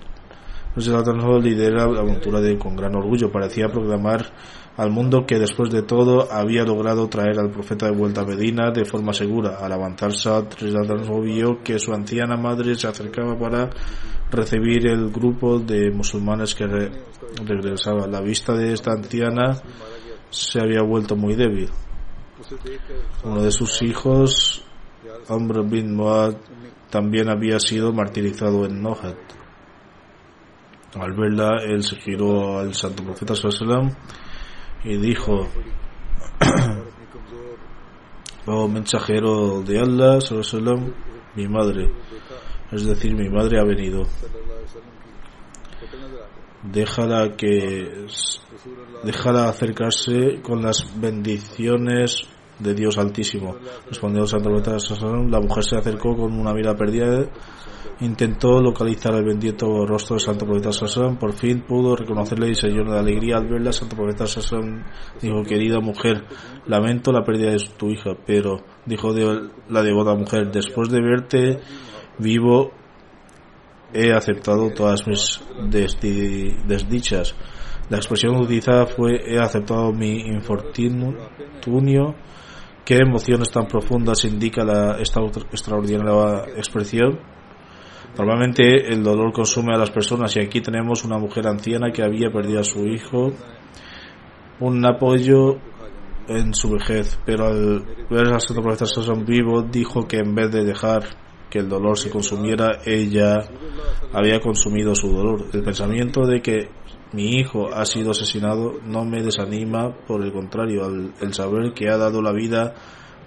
anhu, 0.77 1.41
lidera 1.41 1.87
la 1.87 2.03
montura 2.03 2.41
de, 2.41 2.59
con 2.59 2.77
gran 2.77 2.95
orgullo. 2.95 3.31
Parecía 3.31 3.69
proclamar 3.69 4.33
al 4.77 4.91
mundo 4.91 5.25
que 5.25 5.39
después 5.39 5.71
de 5.71 5.83
todo 5.83 6.31
había 6.33 6.65
logrado 6.65 7.09
traer 7.09 7.39
al 7.39 7.51
profeta 7.51 7.87
de 7.87 7.93
vuelta 7.93 8.23
a 8.23 8.25
Medina 8.25 8.71
de 8.73 8.85
forma 8.85 9.13
segura. 9.13 9.59
Al 9.61 9.73
avanzar 9.73 10.13
Sad, 10.13 10.47
vio 11.23 11.63
que 11.63 11.79
su 11.79 11.93
anciana 11.93 12.37
madre 12.37 12.75
se 12.75 12.89
acercaba 12.89 13.39
para 13.39 13.71
recibir 14.31 14.89
el 14.89 15.11
grupo 15.11 15.59
de 15.61 15.91
musulmanes 15.91 16.55
que 16.55 16.67
regresaba. 17.45 18.07
La 18.09 18.21
vista 18.21 18.53
de 18.55 18.73
esta 18.73 18.93
anciana 18.93 19.57
se 20.31 20.61
había 20.61 20.83
vuelto 20.83 21.15
muy 21.15 21.37
débil. 21.37 21.69
Uno 23.23 23.43
de 23.43 23.53
sus 23.53 23.81
hijos, 23.83 24.65
Amr 25.29 25.65
bin 25.65 25.95
Muad, 25.95 26.35
también 26.91 27.29
había 27.29 27.61
sido 27.61 27.93
martirizado 27.93 28.67
en 28.67 28.83
Nohat. 28.83 29.44
Al 31.01 31.13
verla, 31.13 31.59
él 31.65 31.83
se 31.83 31.97
giró 31.97 32.59
al 32.59 32.75
santo 32.75 33.03
profeta 33.03 33.35
sallam 33.35 33.91
y 34.85 34.97
dijo, 34.97 35.49
oh 38.47 38.69
mensajero 38.69 39.63
de 39.63 39.81
Allah 39.81 40.21
sallam, 40.21 40.95
mi 41.35 41.49
madre, 41.49 41.91
es 42.71 42.87
decir, 42.87 43.15
mi 43.15 43.29
madre 43.29 43.61
ha 43.61 43.65
venido. 43.65 44.05
Déjala 46.63 47.37
que 47.37 48.07
déjala 49.03 49.49
acercarse 49.49 50.41
con 50.43 50.63
las 50.63 50.99
bendiciones 50.99 52.27
de 52.59 52.75
Dios 52.75 52.99
Altísimo. 52.99 53.57
Respondió 53.89 54.23
el 54.23 54.29
santo 54.29 54.49
profeta 54.49 54.77
la 55.29 55.41
mujer 55.41 55.65
se 55.65 55.77
acercó 55.77 56.17
con 56.17 56.39
una 56.39 56.53
mirada 56.53 56.77
perdida 56.77 57.29
intentó 58.01 58.61
localizar 58.61 59.15
el 59.15 59.25
bendito 59.25 59.87
rostro 59.87 60.17
del 60.17 60.25
santo 60.25 60.45
profeta 60.47 60.73
Sassan, 60.73 61.19
por 61.19 61.33
fin 61.33 61.63
pudo 61.63 61.95
reconocerle 61.97 62.51
y 62.51 62.55
se 62.55 62.69
llenó 62.69 62.93
de 62.93 62.99
alegría 62.99 63.37
al 63.37 63.47
verla. 63.47 63.73
Santo 63.73 63.97
profeta 63.97 64.27
Sassan 64.27 64.85
dijo, 65.21 65.43
querida 65.43 65.81
mujer, 65.81 66.25
lamento 66.67 67.13
la 67.13 67.25
pérdida 67.25 67.51
de 67.51 67.59
tu 67.77 67.91
hija, 67.91 68.11
pero, 68.27 68.59
dijo 68.85 69.13
la 69.69 69.83
devota 69.83 70.15
mujer, 70.15 70.51
después 70.51 70.89
de 70.91 71.01
verte 71.01 71.61
vivo, 72.19 72.73
he 73.93 74.13
aceptado 74.13 74.71
todas 74.71 75.07
mis 75.07 75.41
desdichas. 75.71 77.35
La 77.91 77.99
expresión 77.99 78.37
utilizada 78.37 78.87
fue, 78.87 79.21
he 79.27 79.39
aceptado 79.39 79.93
mi 79.93 80.21
infortunio. 80.21 81.15
¿Qué 82.85 82.97
emociones 82.97 83.51
tan 83.51 83.67
profundas 83.67 84.25
indica 84.25 84.65
la, 84.65 84.99
esta 85.01 85.21
extraordinaria 85.23 86.45
expresión? 86.57 87.34
Normalmente 88.17 88.93
el 88.93 89.03
dolor 89.03 89.33
consume 89.33 89.75
a 89.75 89.79
las 89.79 89.91
personas 89.91 90.37
y 90.37 90.41
aquí 90.41 90.61
tenemos 90.61 91.05
una 91.05 91.19
mujer 91.19 91.49
anciana 91.49 91.91
que 91.91 92.03
había 92.03 92.31
perdido 92.31 92.61
a 92.61 92.65
su 92.65 92.87
hijo, 92.87 93.33
un 94.61 94.87
apoyo 94.87 95.57
en 96.29 96.55
su 96.55 96.71
vejez, 96.71 97.19
pero 97.27 97.47
al 97.47 97.85
ver 98.09 98.33
a 98.33 98.41
Santo 98.41 98.63
Profeta 98.63 98.87
Sasson 98.87 99.25
vivo 99.25 99.63
dijo 99.63 100.07
que 100.07 100.19
en 100.19 100.35
vez 100.35 100.51
de 100.51 100.65
dejar 100.65 101.03
que 101.51 101.59
el 101.59 101.69
dolor 101.69 101.99
se 101.99 102.11
consumiera, 102.11 102.81
ella 102.85 103.41
había 104.13 104.41
consumido 104.41 104.95
su 104.95 105.09
dolor. 105.09 105.47
El 105.53 105.63
pensamiento 105.63 106.27
de 106.27 106.41
que 106.41 106.69
mi 107.13 107.37
hijo 107.37 107.73
ha 107.73 107.85
sido 107.85 108.13
asesinado 108.13 108.81
no 108.85 109.05
me 109.05 109.23
desanima, 109.23 109.95
por 110.07 110.25
el 110.25 110.33
contrario, 110.33 110.87
el 111.21 111.35
saber 111.35 111.73
que 111.75 111.89
ha 111.89 111.97
dado 111.97 112.23
la 112.23 112.33
vida 112.33 112.75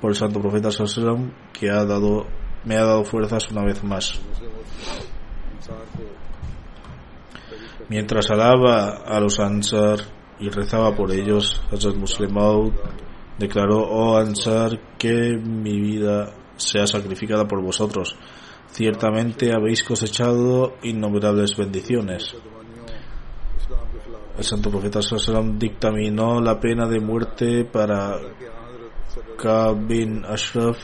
por 0.01 0.11
el 0.11 0.15
Santo 0.15 0.41
Profeta 0.41 0.71
Sasson, 0.71 1.33
que 1.53 1.69
ha 1.69 1.85
dado, 1.85 2.25
me 2.65 2.75
ha 2.75 2.83
dado 2.83 3.03
fuerzas 3.03 3.49
una 3.51 3.63
vez 3.63 3.83
más. 3.83 4.19
Mientras 7.89 8.29
alaba 8.29 9.03
a 9.05 9.19
los 9.19 9.39
Ansar 9.39 9.99
y 10.39 10.49
rezaba 10.49 10.95
por 10.95 11.11
ellos, 11.11 11.61
Hazrat 11.71 11.95
Muslim 11.95 12.35
declaró, 13.37 13.79
oh 13.81 14.17
Ansar, 14.17 14.97
que 14.97 15.37
mi 15.37 15.79
vida 15.79 16.33
sea 16.57 16.85
sacrificada 16.85 17.47
por 17.47 17.61
vosotros. 17.61 18.15
Ciertamente 18.67 19.53
habéis 19.53 19.83
cosechado 19.83 20.75
innumerables 20.83 21.55
bendiciones. 21.55 22.35
El 24.37 24.43
santo 24.43 24.69
profeta 24.69 25.01
Sallam 25.01 25.57
dictaminó 25.57 26.39
la 26.41 26.59
pena 26.59 26.87
de 26.87 26.99
muerte 26.99 27.65
para 27.65 28.19
Bin 29.87 30.25
Ashraf 30.25 30.77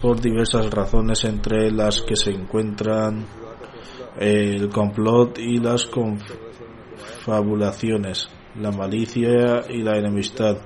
por 0.00 0.20
diversas 0.20 0.70
razones 0.70 1.24
entre 1.24 1.70
las 1.70 2.02
que 2.02 2.16
se 2.16 2.30
encuentran 2.30 3.26
el 4.18 4.68
complot 4.68 5.38
y 5.38 5.58
las 5.58 5.86
confabulaciones, 5.86 8.28
la 8.60 8.70
malicia 8.70 9.64
y 9.68 9.82
la 9.82 9.98
enemistad, 9.98 10.58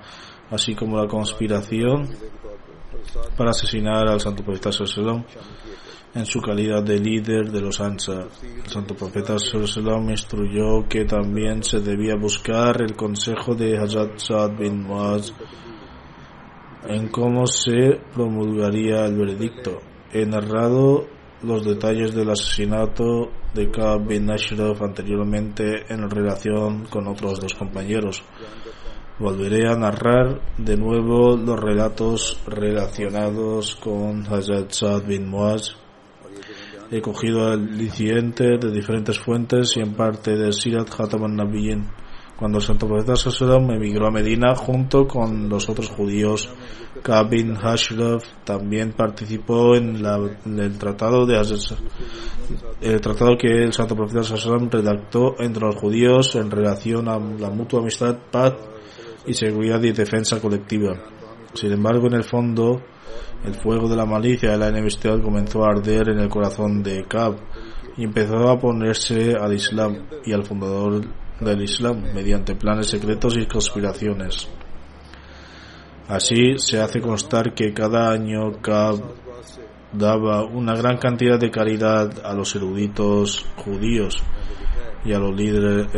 así 0.50 0.74
como 0.74 0.98
la 0.98 1.08
conspiración 1.08 2.10
para 3.36 3.50
asesinar 3.50 4.08
al 4.08 4.20
santo 4.20 4.42
profeta 4.42 4.72
Sallallahu 4.72 5.24
en 6.14 6.24
su 6.24 6.40
calidad 6.40 6.82
de 6.82 6.98
líder 6.98 7.52
de 7.52 7.60
los 7.60 7.78
Ansar. 7.80 8.28
El 8.42 8.70
santo 8.70 8.94
profeta 8.94 9.38
Sallallahu 9.38 10.10
instruyó 10.10 10.88
que 10.88 11.04
también 11.04 11.62
se 11.62 11.80
debía 11.80 12.16
buscar 12.16 12.80
el 12.80 12.96
consejo 12.96 13.54
de 13.54 13.76
Hazrat 13.76 14.18
Saad 14.18 14.56
bin 14.56 14.82
Muaz 14.82 15.34
en 16.88 17.08
cómo 17.08 17.46
se 17.46 18.00
promulgaría 18.14 19.06
el 19.06 19.16
veredicto. 19.16 19.80
He 20.12 20.24
narrado 20.24 21.06
los 21.42 21.64
detalles 21.64 22.14
del 22.14 22.30
asesinato 22.30 23.30
de 23.54 23.70
Ka'b 23.70 24.08
bin 24.08 24.30
Ashraf 24.30 24.80
anteriormente 24.82 25.92
en 25.92 26.08
relación 26.08 26.86
con 26.86 27.06
otros 27.08 27.40
dos 27.40 27.54
compañeros. 27.54 28.22
Volveré 29.18 29.68
a 29.68 29.76
narrar 29.76 30.40
de 30.58 30.76
nuevo 30.76 31.36
los 31.36 31.58
relatos 31.58 32.40
relacionados 32.46 33.76
con 33.76 34.26
Hazrat 34.26 34.72
Saad 34.72 35.06
bin 35.06 35.28
Muaz. 35.28 35.76
He 36.90 37.00
cogido 37.00 37.52
el 37.54 37.80
incidente 37.80 38.58
de 38.58 38.70
diferentes 38.70 39.18
fuentes 39.18 39.76
y 39.76 39.80
en 39.80 39.94
parte 39.94 40.36
de 40.36 40.52
Sirat 40.52 40.88
Khatam 40.88 41.24
al-Nabiyyin 41.24 41.84
cuando 42.38 42.58
el 42.58 42.64
santo 42.64 42.86
profeta 42.86 43.16
Sallallahu 43.16 43.72
emigró 43.72 44.06
a 44.06 44.10
Medina 44.10 44.54
junto 44.54 45.06
con 45.06 45.48
los 45.48 45.68
otros 45.68 45.88
judíos. 45.88 46.50
Kabin 47.02 47.56
Hashraf 47.56 48.24
también 48.44 48.92
participó 48.92 49.74
en, 49.74 50.04
el 50.58 50.78
tratado 50.78 51.26
de 51.26 51.40
el 52.80 53.00
tratado 53.00 53.36
que 53.38 53.64
el 53.64 53.72
santo 53.72 53.96
profeta 53.96 54.22
Sallallahu 54.22 54.68
redactó 54.70 55.34
entre 55.38 55.64
los 55.64 55.76
judíos 55.76 56.34
en 56.36 56.50
relación 56.50 57.08
a 57.08 57.18
la 57.18 57.50
mutua 57.50 57.80
amistad, 57.80 58.18
paz 58.30 58.54
y 59.26 59.32
seguridad 59.32 59.82
y 59.82 59.92
defensa 59.92 60.40
colectiva. 60.40 60.94
Sin 61.54 61.72
embargo, 61.72 62.06
en 62.08 62.14
el 62.14 62.24
fondo, 62.24 62.82
el 63.44 63.54
fuego 63.54 63.88
de 63.88 63.96
la 63.96 64.04
malicia 64.04 64.54
y 64.54 64.58
la 64.58 64.68
enemistad 64.68 65.20
comenzó 65.22 65.64
a 65.64 65.70
arder 65.70 66.10
en 66.10 66.18
el 66.18 66.28
corazón 66.28 66.82
de 66.82 67.04
Kab 67.04 67.36
y 67.96 68.04
empezó 68.04 68.50
a 68.50 68.58
ponerse 68.58 69.34
al 69.34 69.54
Islam 69.54 70.06
y 70.24 70.32
al 70.32 70.44
fundador 70.44 71.00
del 71.40 71.62
Islam 71.62 72.02
mediante 72.14 72.54
planes 72.54 72.88
secretos 72.88 73.36
y 73.36 73.46
conspiraciones. 73.46 74.48
Así 76.08 76.56
se 76.58 76.80
hace 76.80 77.00
constar 77.00 77.52
que 77.52 77.72
cada 77.72 78.10
año 78.10 78.60
Kab 78.62 79.02
daba 79.92 80.44
una 80.44 80.74
gran 80.76 80.98
cantidad 80.98 81.38
de 81.38 81.50
caridad 81.50 82.24
a 82.24 82.32
los 82.34 82.54
eruditos 82.54 83.44
judíos 83.56 84.16
y 85.04 85.12
a 85.12 85.18
los 85.18 85.34
líderes 85.34 85.88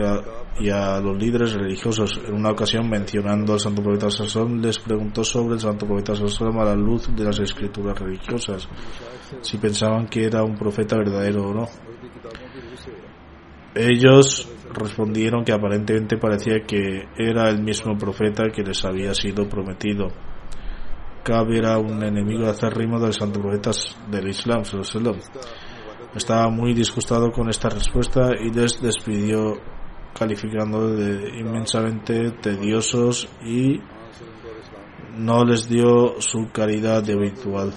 y 0.61 0.71
a 0.71 1.01
los 1.01 1.17
líderes 1.17 1.53
religiosos. 1.53 2.21
En 2.27 2.35
una 2.35 2.51
ocasión, 2.51 2.89
mencionando 2.89 3.53
al 3.53 3.61
santo 3.61 3.83
profeta 3.83 4.11
Sassón, 4.11 4.61
les 4.61 4.79
preguntó 4.79 5.23
sobre 5.23 5.55
el 5.55 5.61
santo 5.61 5.87
profeta 5.87 6.17
Sassón 6.17 6.59
a 6.59 6.65
la 6.65 6.75
luz 6.75 7.15
de 7.15 7.25
las 7.25 7.39
escrituras 7.39 7.99
religiosas, 7.99 8.69
si 9.41 9.59
pensaban 9.59 10.07
que 10.09 10.25
era 10.25 10.43
un 10.43 10.57
profeta 10.57 10.97
verdadero 10.97 11.49
o 11.49 11.55
no. 11.55 11.69
Ellos 13.75 14.49
respondieron 14.73 15.45
que 15.45 15.53
aparentemente 15.53 16.17
parecía 16.17 16.61
que 16.67 17.09
era 17.17 17.49
el 17.49 17.63
mismo 17.63 17.97
profeta 17.97 18.45
que 18.53 18.63
les 18.63 18.85
había 18.85 19.15
sido 19.15 19.49
prometido. 19.49 20.09
Kab 21.23 21.51
era 21.51 21.79
un 21.79 22.03
enemigo 22.03 22.47
acérrimo 22.47 22.99
del 22.99 23.13
santo 23.13 23.41
profeta 23.41 23.71
del 24.11 24.29
Islam. 24.29 24.63
Estaba 26.15 26.49
muy 26.49 26.73
disgustado 26.73 27.31
con 27.31 27.51
esta 27.51 27.69
respuesta 27.69 28.31
y 28.41 28.51
les 28.51 28.81
despidió 28.81 29.55
calificando 30.19 30.89
de 30.89 31.39
inmensamente 31.39 32.31
tediosos 32.43 33.29
y 33.43 33.81
no 35.17 35.45
les 35.45 35.69
dio 35.69 36.21
su 36.21 36.51
caridad 36.51 37.03
de 37.03 37.13
habitual. 37.13 37.73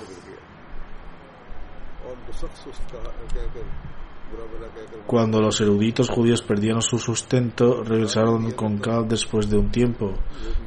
Cuando 5.05 5.41
los 5.41 5.59
eruditos 5.59 6.09
judíos 6.09 6.41
perdieron 6.41 6.81
su 6.81 6.97
sustento, 6.97 7.83
regresaron 7.83 8.51
con 8.51 8.77
Kab 8.77 9.07
después 9.07 9.49
de 9.49 9.57
un 9.57 9.69
tiempo. 9.69 10.13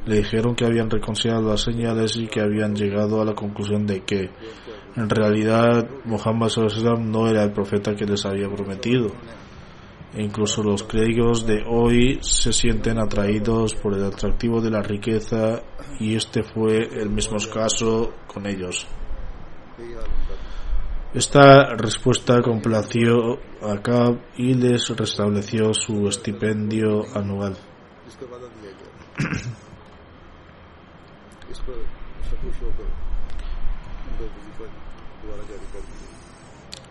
Le 0.05 0.17
dijeron 0.17 0.55
que 0.55 0.65
habían 0.65 0.89
reconciliado 0.89 1.49
las 1.49 1.61
señales 1.61 2.15
y 2.15 2.27
que 2.27 2.41
habían 2.41 2.75
llegado 2.75 3.21
a 3.21 3.25
la 3.25 3.33
conclusión 3.33 3.87
de 3.87 4.03
que, 4.03 4.29
en 4.95 5.09
realidad, 5.09 5.89
Muhammad 6.05 6.49
no 6.99 7.27
era 7.27 7.43
el 7.43 7.53
profeta 7.53 7.95
que 7.95 8.05
les 8.05 8.25
había 8.25 8.49
prometido. 8.49 9.11
E 10.13 10.23
incluso 10.23 10.63
los 10.63 10.83
clérigos 10.83 11.45
de 11.45 11.63
hoy 11.67 12.19
se 12.21 12.53
sienten 12.53 12.99
atraídos 12.99 13.73
por 13.73 13.95
el 13.95 14.03
atractivo 14.05 14.61
de 14.61 14.69
la 14.69 14.81
riqueza 14.81 15.61
y 15.99 16.15
este 16.15 16.43
fue 16.43 16.87
el 17.01 17.09
mismo 17.09 17.37
caso 17.53 18.13
con 18.27 18.45
ellos. 18.45 18.87
Esta 21.15 21.73
respuesta 21.77 22.41
complació 22.41 23.39
a 23.61 23.81
Cab 23.81 24.19
y 24.35 24.53
les 24.53 24.89
restableció 24.89 25.73
su 25.73 26.09
estipendio 26.09 27.05
anual. 27.15 27.55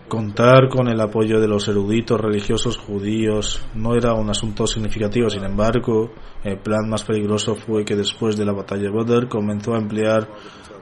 Contar 0.08 0.70
con 0.70 0.88
el 0.88 0.98
apoyo 1.02 1.38
de 1.38 1.48
los 1.48 1.68
eruditos 1.68 2.18
religiosos 2.18 2.78
judíos 2.78 3.60
no 3.74 3.94
era 3.94 4.14
un 4.14 4.30
asunto 4.30 4.66
significativo, 4.66 5.28
sin 5.28 5.44
embargo, 5.44 6.14
el 6.42 6.56
plan 6.60 6.88
más 6.88 7.04
peligroso 7.04 7.56
fue 7.56 7.84
que 7.84 7.94
después 7.94 8.38
de 8.38 8.46
la 8.46 8.52
batalla 8.52 8.84
de 8.84 8.90
Badr 8.90 9.28
comenzó 9.28 9.74
a 9.74 9.78
emplear 9.78 10.28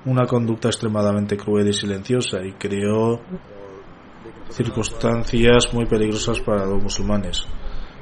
una 0.04 0.26
conducta 0.26 0.68
extremadamente 0.68 1.36
cruel 1.36 1.68
y 1.68 1.72
silenciosa 1.72 2.44
y 2.44 2.52
creó 2.52 3.20
circunstancias 4.50 5.72
muy 5.72 5.86
peligrosas 5.86 6.40
para 6.40 6.66
los 6.66 6.82
musulmanes. 6.82 7.44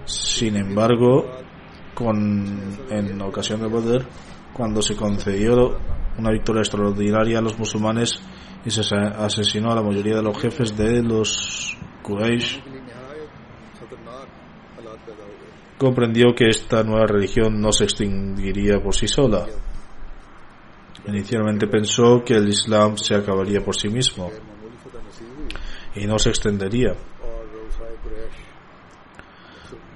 Sin 0.04 0.56
embargo, 0.56 1.30
con, 1.94 2.78
en 2.90 3.22
ocasión 3.22 3.60
de 3.60 3.68
poder, 3.68 4.06
cuando 4.52 4.82
se 4.82 4.96
concedió 4.96 5.78
una 6.18 6.30
victoria 6.30 6.60
extraordinaria 6.60 7.38
a 7.38 7.42
los 7.42 7.58
musulmanes 7.58 8.20
y 8.64 8.70
se 8.70 8.82
asesinó 8.94 9.70
a 9.70 9.76
la 9.76 9.82
mayoría 9.82 10.16
de 10.16 10.22
los 10.22 10.38
jefes 10.38 10.76
de 10.76 11.02
los 11.02 11.76
Quraysh, 12.02 12.60
comprendió 15.78 16.34
que 16.34 16.48
esta 16.48 16.82
nueva 16.82 17.06
religión 17.06 17.60
no 17.60 17.72
se 17.72 17.84
extinguiría 17.84 18.82
por 18.82 18.94
sí 18.94 19.08
sola 19.08 19.46
Inicialmente 21.06 21.66
pensó 21.66 22.22
que 22.24 22.34
el 22.34 22.48
Islam 22.48 22.96
se 22.96 23.14
acabaría 23.14 23.60
por 23.64 23.76
sí 23.76 23.88
mismo 23.88 24.30
y 25.94 26.06
no 26.06 26.18
se 26.18 26.28
extendería. 26.28 26.94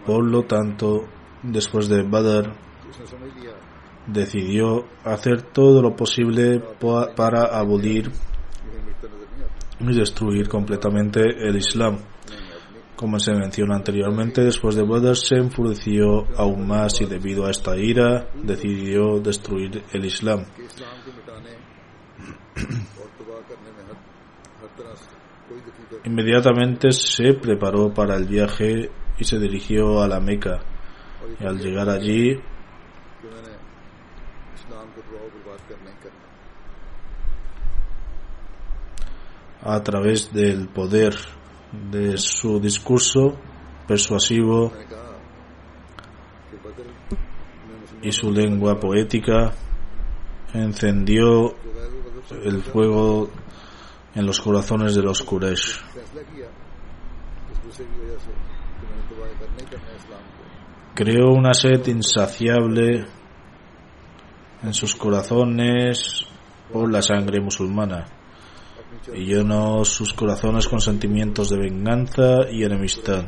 Por 0.06 0.24
lo 0.24 0.42
tanto, 0.42 1.06
después 1.42 1.88
de 1.88 2.02
Badr, 2.02 2.52
decidió 4.06 4.84
hacer 5.04 5.42
todo 5.42 5.82
lo 5.82 5.96
posible 5.96 6.62
para 7.16 7.58
abolir 7.58 8.10
y 9.80 9.94
destruir 9.94 10.48
completamente 10.48 11.20
el 11.20 11.56
Islam. 11.56 11.98
Como 12.96 13.18
se 13.18 13.32
menciona 13.34 13.76
anteriormente, 13.76 14.42
después 14.42 14.76
de 14.76 14.84
Badr 14.84 15.16
se 15.16 15.36
enfureció 15.36 16.26
aún 16.36 16.66
más 16.66 17.00
y 17.00 17.06
debido 17.06 17.46
a 17.46 17.50
esta 17.50 17.76
ira 17.76 18.28
decidió 18.40 19.18
destruir 19.18 19.82
el 19.92 20.04
Islam. 20.04 20.44
Inmediatamente 26.04 26.92
se 26.92 27.34
preparó 27.34 27.92
para 27.92 28.14
el 28.14 28.26
viaje 28.26 28.90
y 29.18 29.24
se 29.24 29.38
dirigió 29.38 30.00
a 30.00 30.06
la 30.08 30.20
Meca. 30.20 30.60
Y 31.40 31.46
al 31.46 31.58
llegar 31.58 31.88
allí, 31.88 32.38
a 39.62 39.82
través 39.82 40.32
del 40.32 40.68
poder 40.68 41.14
de 41.90 42.16
su 42.18 42.60
discurso 42.60 43.36
persuasivo 43.86 44.72
y 48.02 48.12
su 48.12 48.30
lengua 48.30 48.78
poética 48.78 49.52
encendió 50.52 51.54
el 52.42 52.62
fuego 52.62 53.30
en 54.14 54.26
los 54.26 54.40
corazones 54.40 54.94
de 54.94 55.02
los 55.02 55.22
Quraysh. 55.22 55.80
Creó 60.94 61.32
una 61.32 61.54
sed 61.54 61.86
insaciable 61.88 63.04
en 64.62 64.74
sus 64.74 64.94
corazones 64.94 66.26
por 66.72 66.90
la 66.90 67.02
sangre 67.02 67.40
musulmana 67.40 68.06
y 69.12 69.26
llenó 69.26 69.84
sus 69.84 70.12
corazones 70.14 70.68
con 70.68 70.80
sentimientos 70.80 71.50
de 71.50 71.58
venganza 71.58 72.48
y 72.50 72.64
enemistad. 72.64 73.24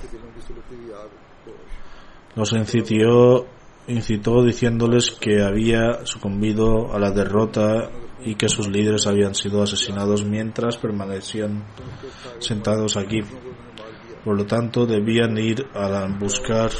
Los 2.35 2.53
incitó, 2.53 3.47
incitó 3.89 4.45
diciéndoles 4.45 5.11
que 5.11 5.43
había 5.43 6.05
sucumbido 6.05 6.93
a 6.95 6.99
la 6.99 7.11
derrota 7.11 7.91
y 8.25 8.35
que 8.35 8.49
sus 8.49 8.69
líderes 8.69 9.07
habían 9.07 9.35
sido 9.35 9.62
asesinados 9.62 10.25
mientras 10.25 10.77
permanecían 10.77 11.65
sentados 12.39 12.97
aquí. 12.97 13.21
Por 14.25 14.37
lo 14.37 14.45
tanto, 14.45 14.87
debían 14.87 15.39
ir 15.39 15.67
a 15.75 16.07
buscar 16.19 16.71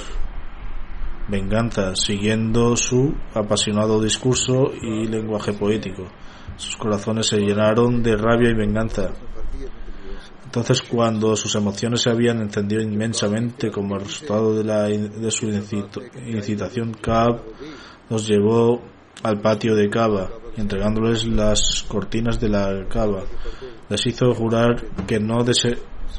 venganza, 1.29 1.95
siguiendo 1.95 2.77
su 2.77 3.15
apasionado 3.35 4.01
discurso 4.01 4.73
y 4.81 5.07
lenguaje 5.07 5.53
poético. 5.53 6.07
Sus 6.57 6.77
corazones 6.77 7.27
se 7.27 7.39
llenaron 7.39 8.03
de 8.03 8.17
rabia 8.17 8.51
y 8.51 8.55
venganza. 8.55 9.11
Entonces, 10.45 10.83
cuando 10.83 11.37
sus 11.37 11.55
emociones 11.55 12.03
se 12.03 12.11
habían 12.11 12.41
encendido 12.41 12.81
inmensamente 12.81 13.71
como 13.71 13.99
resultado 13.99 14.57
de, 14.57 14.65
la, 14.65 14.85
de 14.85 15.31
su 15.31 15.47
incitación, 15.49 16.95
Kaab 16.95 17.43
los 18.09 18.27
llevó 18.27 18.81
al 19.23 19.41
patio 19.41 19.75
de 19.75 19.91
y 20.57 20.61
entregándoles 20.61 21.27
las 21.27 21.85
cortinas 21.89 22.41
de 22.41 22.49
la 22.49 22.87
Kaaba. 22.89 23.25
Les 23.89 24.07
hizo 24.07 24.33
jurar 24.35 24.83
que 25.07 25.21
no 25.21 25.45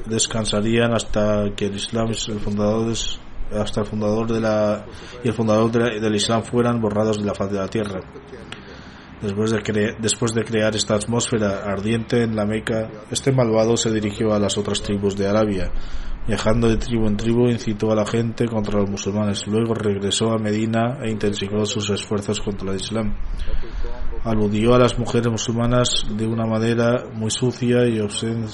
descansarían 0.06 0.94
hasta 0.94 1.46
que 1.56 1.66
el 1.66 1.76
Islam 1.76 2.08
y 2.08 2.32
el 2.32 2.40
fundador 2.40 2.94
hasta 3.52 3.82
el 3.82 3.88
fundador 3.88 4.32
de 4.32 4.42
la 4.42 4.86
y 5.24 5.30
el 5.30 5.34
fundador 5.34 5.72
del 5.72 6.16
Islam 6.16 6.44
fueran 6.44 6.82
borrados 6.82 7.18
de 7.18 7.26
la 7.26 7.34
faz 7.34 7.52
de 7.52 7.58
la 7.58 7.68
tierra. 7.68 8.02
Después 9.22 9.50
de, 9.52 9.96
después 10.00 10.34
de 10.36 10.44
crear 10.44 10.76
esta 10.76 10.94
atmósfera 10.94 11.64
ardiente 11.64 12.22
en 12.22 12.36
la 12.36 12.46
Meca, 12.46 12.90
este 13.10 13.32
malvado 13.32 13.76
se 13.76 13.92
dirigió 13.92 14.34
a 14.34 14.40
las 14.40 14.58
otras 14.58 14.82
tribus 14.82 15.18
de 15.18 15.28
Arabia. 15.28 15.72
Viajando 16.28 16.68
de 16.68 16.78
tribu 16.78 17.08
en 17.08 17.18
tribu, 17.18 17.48
incitó 17.48 17.92
a 17.92 17.96
la 17.96 18.06
gente 18.06 18.46
contra 18.48 18.80
los 18.80 18.90
musulmanes. 18.90 19.48
Luego 19.48 19.74
regresó 19.74 20.34
a 20.34 20.38
Medina 20.38 21.00
e 21.02 21.10
intensificó 21.10 21.66
sus 21.66 21.90
esfuerzos 21.90 22.42
contra 22.42 22.70
el 22.70 22.76
Islam. 22.76 23.16
Aludió 24.24 24.76
a 24.76 24.80
las 24.80 25.00
mujeres 25.00 25.32
musulmanas 25.32 26.06
de 26.16 26.28
una 26.28 26.46
manera 26.46 27.06
muy 27.14 27.32
sucia 27.32 27.88
y 27.88 27.98
obscen- 28.00 28.46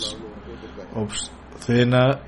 obscena 0.95 2.21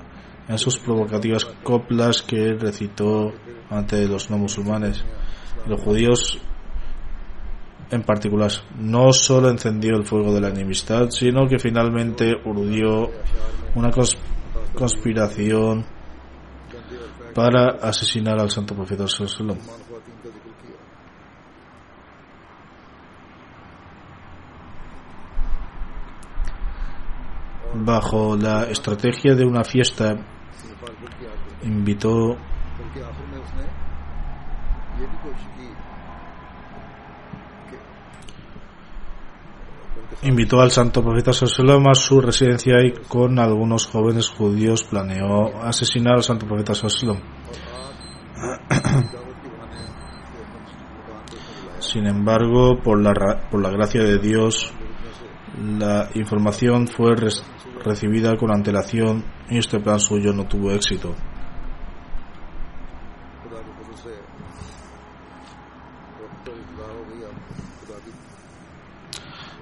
en 0.48 0.58
sus 0.58 0.78
provocativas 0.80 1.46
coplas 1.64 2.22
que 2.22 2.54
recitó 2.54 3.32
ante 3.70 4.08
los 4.08 4.30
no 4.30 4.38
musulmanes. 4.40 5.06
Los 5.68 5.80
judíos 5.82 6.40
en 7.92 8.02
particular 8.04 8.52
no 8.80 9.12
solo 9.14 9.50
encendió 9.50 9.96
el 9.96 10.06
fuego 10.06 10.34
de 10.34 10.42
la 10.42 10.50
enemistad, 10.50 11.10
sino 11.10 11.48
que 11.48 11.60
finalmente 11.60 12.34
urdió 12.46 13.10
una 13.76 13.92
conspiración 14.74 15.86
para 17.34 17.78
asesinar 17.82 18.40
al 18.40 18.50
santo 18.50 18.76
profeta 18.76 19.06
Sallallahu 19.08 19.58
Bajo 27.78 28.38
la 28.38 28.64
estrategia 28.64 29.36
de 29.36 29.44
una 29.44 29.66
fiesta, 29.66 30.16
invitó 31.64 32.38
invitó 40.26 40.60
al 40.60 40.72
santo 40.72 41.04
profeta 41.04 41.32
Sallallahu 41.34 41.90
a 41.90 41.96
su 41.96 42.20
residencia 42.20 42.76
y 42.84 42.92
con 43.08 43.38
algunos 43.40 43.86
jóvenes 43.86 44.30
judíos 44.30 44.84
planeó 44.84 45.62
asesinar 45.64 46.16
al 46.16 46.24
santo 46.24 46.48
profeta 46.48 46.74
Sallallahu 46.74 47.22
Sin 51.80 52.08
embargo, 52.08 52.82
por 52.84 53.00
la, 53.02 53.14
por 53.50 53.62
la 53.62 53.70
gracia 53.70 54.04
de 54.04 54.18
Dios, 54.18 54.74
la 55.62 56.10
información 56.16 56.88
fue 56.88 57.16
recibida 57.84 58.36
con 58.36 58.52
antelación 58.52 59.24
y 59.50 59.60
este 59.60 59.80
plan 59.80 60.00
suyo 60.00 60.34
no 60.34 60.48
tuvo 60.48 60.72
éxito. 60.72 61.16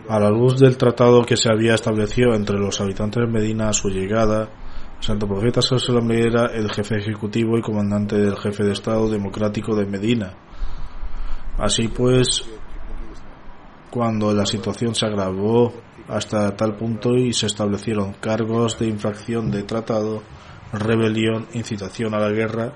A 0.10 0.20
la 0.20 0.30
luz 0.30 0.60
del 0.60 0.76
tratado 0.76 1.24
que 1.24 1.38
se 1.38 1.50
había 1.50 1.76
establecido 1.76 2.34
entre 2.36 2.60
los 2.60 2.82
habitantes 2.82 3.22
de 3.24 3.32
Medina 3.32 3.70
a 3.70 3.74
su 3.74 3.90
llegada, 3.90 4.50
santo 5.00 5.28
profeta 5.28 5.62
Sallallahu 5.62 6.12
era 6.12 6.46
el 6.48 6.70
jefe 6.70 6.98
ejecutivo 6.98 7.58
y 7.58 7.62
comandante 7.62 8.18
del 8.18 8.36
jefe 8.36 8.64
de 8.64 8.74
Estado 8.74 9.10
democrático 9.10 9.76
de 9.76 9.86
Medina. 9.86 10.34
Así 11.58 11.88
pues, 11.88 12.44
cuando 13.90 14.34
la 14.34 14.46
situación 14.46 14.94
se 14.94 15.06
agravó 15.06 15.74
hasta 16.10 16.54
tal 16.58 16.76
punto 16.76 17.16
y 17.16 17.32
se 17.32 17.46
establecieron 17.46 18.14
cargos 18.20 18.78
de 18.80 18.88
infracción 18.88 19.52
de 19.52 19.64
tratado, 19.64 20.22
rebelión, 20.74 21.48
incitación 21.54 22.14
a 22.14 22.20
la 22.20 22.30
guerra, 22.30 22.74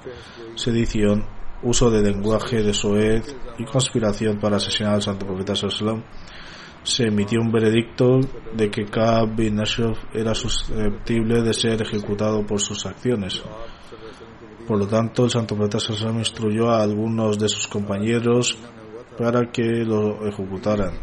sedición, 0.55 1.25
uso 1.61 1.91
de 1.91 2.03
lenguaje 2.03 2.63
de 2.63 2.73
soez 2.73 3.35
y 3.57 3.65
conspiración 3.65 4.39
para 4.39 4.57
asesinar 4.57 4.93
al 4.93 5.01
santo 5.01 5.25
profeta 5.25 5.55
Sallallahu 5.55 6.03
se 6.87 7.03
emitió 7.03 7.41
un 7.41 7.51
veredicto 7.51 8.21
de 8.55 8.71
que 8.71 8.85
Ka'b 8.85 9.35
bin 9.35 9.59
Ashraf 9.59 9.97
era 10.13 10.33
susceptible 10.33 11.41
de 11.41 11.53
ser 11.53 11.81
ejecutado 11.81 12.45
por 12.45 12.61
sus 12.61 12.85
acciones. 12.85 13.43
Por 14.65 14.79
lo 14.79 14.87
tanto, 14.87 15.25
el 15.25 15.29
santo 15.29 15.55
profeta 15.55 15.81
Sallallahu 15.81 16.19
instruyó 16.19 16.69
a 16.69 16.81
algunos 16.81 17.37
de 17.37 17.49
sus 17.49 17.67
compañeros 17.67 18.57
para 19.17 19.51
que 19.51 19.83
lo 19.83 20.25
ejecutaran. 20.25 20.93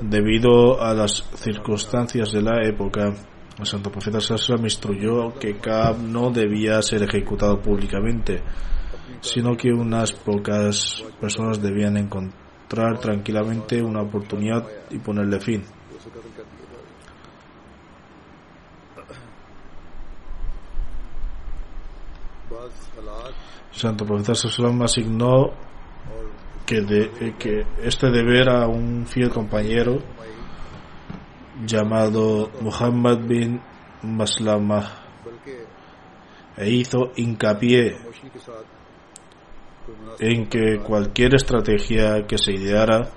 Debido 0.00 0.80
a 0.80 0.94
las 0.94 1.24
circunstancias 1.34 2.30
de 2.30 2.42
la 2.42 2.62
época, 2.64 3.12
el 3.58 3.66
santo 3.66 3.90
profeta 3.90 4.20
Sallallahu 4.20 4.64
instruyó 4.64 5.34
que 5.40 5.56
Kaab 5.56 5.98
no 5.98 6.30
debía 6.30 6.80
ser 6.82 7.02
ejecutado 7.02 7.60
públicamente, 7.60 8.44
sino 9.20 9.56
que 9.56 9.72
unas 9.72 10.12
pocas 10.12 11.04
personas 11.20 11.60
debían 11.60 11.96
encontrar 11.96 12.41
tranquilamente 12.98 13.82
una 13.82 14.02
oportunidad 14.02 14.66
y 14.90 14.98
ponerle 14.98 15.40
fin. 15.40 15.62
Santo 23.72 24.04
profeta 24.04 24.34
Sallallahu 24.34 24.84
asignó 24.84 25.52
de, 26.80 27.34
que 27.38 27.66
este 27.82 28.10
deber 28.10 28.48
a 28.48 28.66
un 28.66 29.06
fiel 29.06 29.30
compañero 29.30 29.98
llamado 31.66 32.50
Muhammad 32.60 33.18
bin 33.26 33.60
Maslama 34.02 34.90
e 36.56 36.70
hizo 36.70 37.12
hincapié 37.16 37.96
en 40.18 40.48
que 40.48 40.78
cualquier 40.78 41.34
estrategia 41.34 42.26
que 42.26 42.38
se 42.38 42.52
ideara 42.52 43.10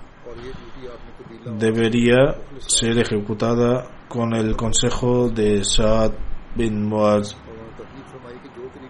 debería 1.58 2.36
ser 2.58 2.98
ejecutada 3.00 4.08
con 4.08 4.34
el 4.34 4.56
consejo 4.56 5.30
de 5.30 5.64
Saad 5.64 6.12
bin 6.56 6.86
Muaz, 6.86 7.36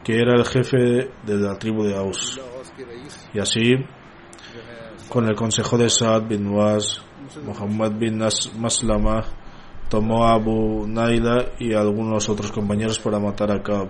que 0.03 0.17
era 0.17 0.33
el 0.37 0.45
jefe 0.45 1.11
de 1.25 1.35
la 1.37 1.57
tribu 1.57 1.83
de 1.83 1.95
Aus. 1.95 2.39
Y 3.33 3.39
así, 3.39 3.73
con 5.09 5.25
el 5.27 5.35
consejo 5.35 5.77
de 5.77 5.89
Saad 5.89 6.27
bin 6.27 6.45
Muaz, 6.45 7.01
Muhammad 7.43 7.91
bin 7.97 8.19
Maslama 8.57 9.23
tomó 9.89 10.25
a 10.25 10.33
Abu 10.33 10.87
Naila 10.87 11.53
y 11.59 11.73
algunos 11.73 12.29
otros 12.29 12.51
compañeros 12.51 12.99
para 12.99 13.19
matar 13.19 13.51
a 13.51 13.61
Kab. 13.61 13.89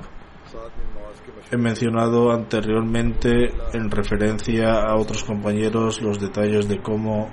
He 1.52 1.58
mencionado 1.58 2.32
anteriormente 2.32 3.54
en 3.74 3.92
referencia 3.92 4.82
a 4.82 4.96
otros 4.96 5.24
compañeros 5.24 6.02
los 6.02 6.20
detalles 6.20 6.68
de 6.68 6.82
cómo 6.82 7.30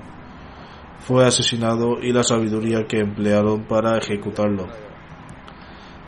fue 1.00 1.24
asesinado 1.24 1.98
y 2.00 2.12
la 2.12 2.22
sabiduría 2.22 2.86
que 2.86 3.00
emplearon 3.00 3.64
para 3.64 3.96
ejecutarlo. 3.96 4.68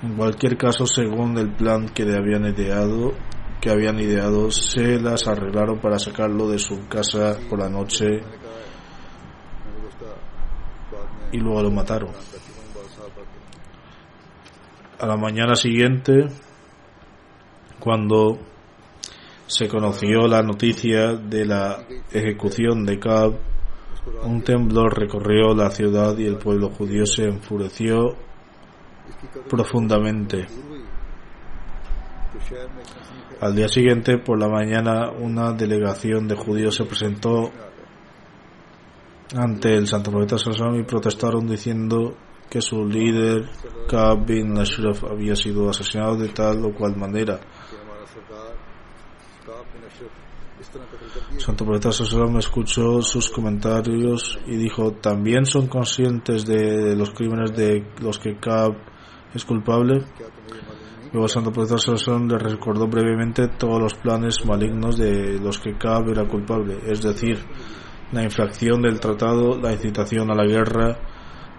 En 0.03 0.17
cualquier 0.17 0.59
caso, 0.59 0.87
según 0.87 1.39
el 1.39 1.51
plan 1.53 1.89
que 1.89 2.03
habían 2.03 2.45
ideado, 2.45 3.15
que 3.61 3.71
habían 3.71 3.99
ideado, 3.99 4.51
se 4.51 5.01
las 5.01 5.27
arreglaron 5.27 5.81
para 5.81 5.99
sacarlo 5.99 6.47
de 6.51 6.59
su 6.59 6.87
casa 6.89 7.39
por 7.49 7.59
la 7.59 7.71
noche 7.71 8.21
y 11.33 11.39
luego 11.39 11.63
lo 11.63 11.71
mataron. 11.71 12.11
A 15.01 15.07
la 15.07 15.17
mañana 15.17 15.57
siguiente, 15.57 16.27
cuando 17.85 18.39
se 19.47 19.69
conoció 19.69 20.27
la 20.27 20.43
noticia 20.43 21.13
de 21.17 21.45
la 21.45 21.85
ejecución 22.11 22.87
de 22.87 22.99
Cab, 22.99 23.35
un 24.25 24.43
temblor 24.43 24.99
recorrió 24.99 25.55
la 25.55 25.71
ciudad 25.71 26.17
y 26.17 26.25
el 26.25 26.39
pueblo 26.39 26.71
judío 26.71 27.05
se 27.05 27.27
enfureció 27.27 28.17
profundamente. 29.51 30.47
Al 33.41 33.55
día 33.55 33.69
siguiente, 33.69 34.17
por 34.17 34.41
la 34.41 34.49
mañana, 34.49 35.11
una 35.11 35.53
delegación 35.53 36.27
de 36.27 36.37
judíos 36.37 36.77
se 36.77 36.85
presentó 36.87 37.51
ante 39.37 39.75
el 39.75 39.87
santo 39.87 40.11
profeta 40.11 40.39
Sassam 40.39 40.77
y 40.77 40.85
protestaron 40.85 41.47
diciendo 41.47 42.17
que 42.49 42.63
su 42.63 42.87
líder, 42.87 43.49
Ka'b 43.89 44.27
bin 44.27 44.57
Ashraf, 44.59 45.05
había 45.05 45.35
sido 45.35 45.69
asesinado 45.69 46.17
de 46.17 46.29
tal 46.29 46.65
o 46.65 46.73
cual 46.73 46.97
manera. 46.97 47.41
Santo 51.39 51.65
Profeta 51.65 51.93
Sallallahu 51.93 52.39
escuchó 52.39 53.03
sus 53.03 53.29
comentarios 53.29 54.39
y 54.47 54.57
dijo, 54.57 54.93
¿también 54.93 55.47
son 55.47 55.67
conscientes 55.67 56.47
de 56.47 56.95
los 56.97 57.11
crímenes 57.11 57.53
de 57.57 57.85
los 58.01 58.19
que 58.19 58.37
Ka'b 58.39 58.77
es 59.35 59.45
culpable? 59.45 60.05
Luego 61.13 61.29
Santo 61.29 61.53
Profeta 61.53 61.79
Sallallahu 61.79 62.29
le 62.29 62.39
recordó 62.39 62.87
brevemente 62.87 63.49
todos 63.49 63.83
los 63.83 63.95
planes 63.95 64.45
malignos 64.47 64.97
de 64.97 65.39
los 65.41 65.59
que 65.59 65.77
Ka'b 65.77 66.11
era 66.11 66.27
culpable, 66.27 66.79
es 66.87 67.03
decir, 67.03 67.39
la 68.13 68.23
infracción 68.23 68.81
del 68.83 69.01
tratado, 69.01 69.59
la 69.61 69.73
incitación 69.73 70.31
a 70.31 70.35
la 70.35 70.45
guerra, 70.45 70.99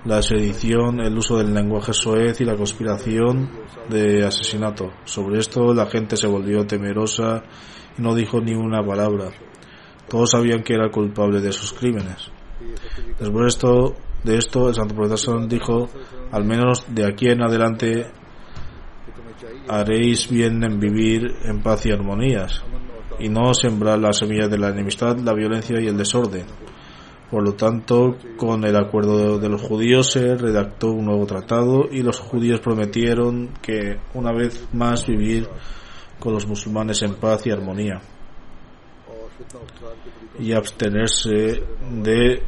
la 0.06 0.22
sedición, 0.22 0.99
el 0.99 1.18
uso 1.18 1.38
del 1.38 1.53
lenguaje 1.53 1.93
soez 1.93 2.39
y 2.39 2.45
la 2.45 2.56
conspiración 2.56 3.49
de 3.89 4.24
asesinato. 4.24 4.91
Sobre 5.03 5.39
esto 5.39 5.74
la 5.74 5.88
gente 5.88 6.16
se 6.16 6.28
volvió 6.28 6.66
temerosa 6.66 7.43
y 7.97 8.01
no 8.01 8.14
dijo 8.14 8.39
ni 8.39 8.53
una 8.53 8.86
palabra. 8.86 9.32
Todos 10.08 10.32
sabían 10.32 10.62
que 10.62 10.76
era 10.76 10.91
culpable 10.91 11.41
de 11.41 11.51
sus 11.51 11.74
crímenes. 11.74 12.32
Después 13.20 13.41
de 13.41 13.47
esto, 13.47 13.95
de 14.24 14.38
esto 14.38 14.70
el 14.70 14.76
santo 14.76 14.95
profeta 14.95 15.16
dijo, 15.47 15.89
al 16.32 16.45
menos 16.45 16.86
de 16.88 17.06
aquí 17.06 17.28
en 17.28 17.41
adelante 17.41 18.06
haréis 19.68 20.30
bien 20.30 20.64
en 20.64 20.80
vivir 20.80 21.24
en 21.43 21.64
paz 21.64 21.86
y 21.88 21.91
armonías, 21.91 22.64
y 23.20 23.30
no 23.30 23.53
sembrar 23.56 23.99
las 23.99 24.18
semillas 24.18 24.49
de 24.51 24.60
la 24.60 24.70
enemistad, 24.70 25.18
la 25.18 25.34
violencia 25.34 25.82
y 25.82 25.88
el 25.88 25.97
desorden. 25.97 26.45
Por 27.30 27.44
lo 27.44 27.54
tanto, 27.54 28.18
con 28.38 28.64
el 28.66 28.76
acuerdo 28.76 29.40
de 29.40 29.50
los 29.50 29.62
judíos 29.62 30.12
se 30.12 30.36
redactó 30.36 30.92
un 30.92 31.06
nuevo 31.06 31.26
tratado 31.26 31.86
y 31.92 32.04
los 32.04 32.20
judíos 32.20 32.60
prometieron 32.60 33.50
que 33.62 33.98
una 34.14 34.32
vez 34.32 34.68
más 34.74 35.06
vivir 35.08 35.48
con 36.20 36.34
los 36.34 36.48
musulmanes 36.48 37.02
en 37.02 37.16
paz 37.16 37.46
y 37.48 37.52
armonía 37.52 38.02
y 40.40 40.54
abstenerse 40.54 41.64
de 42.04 42.44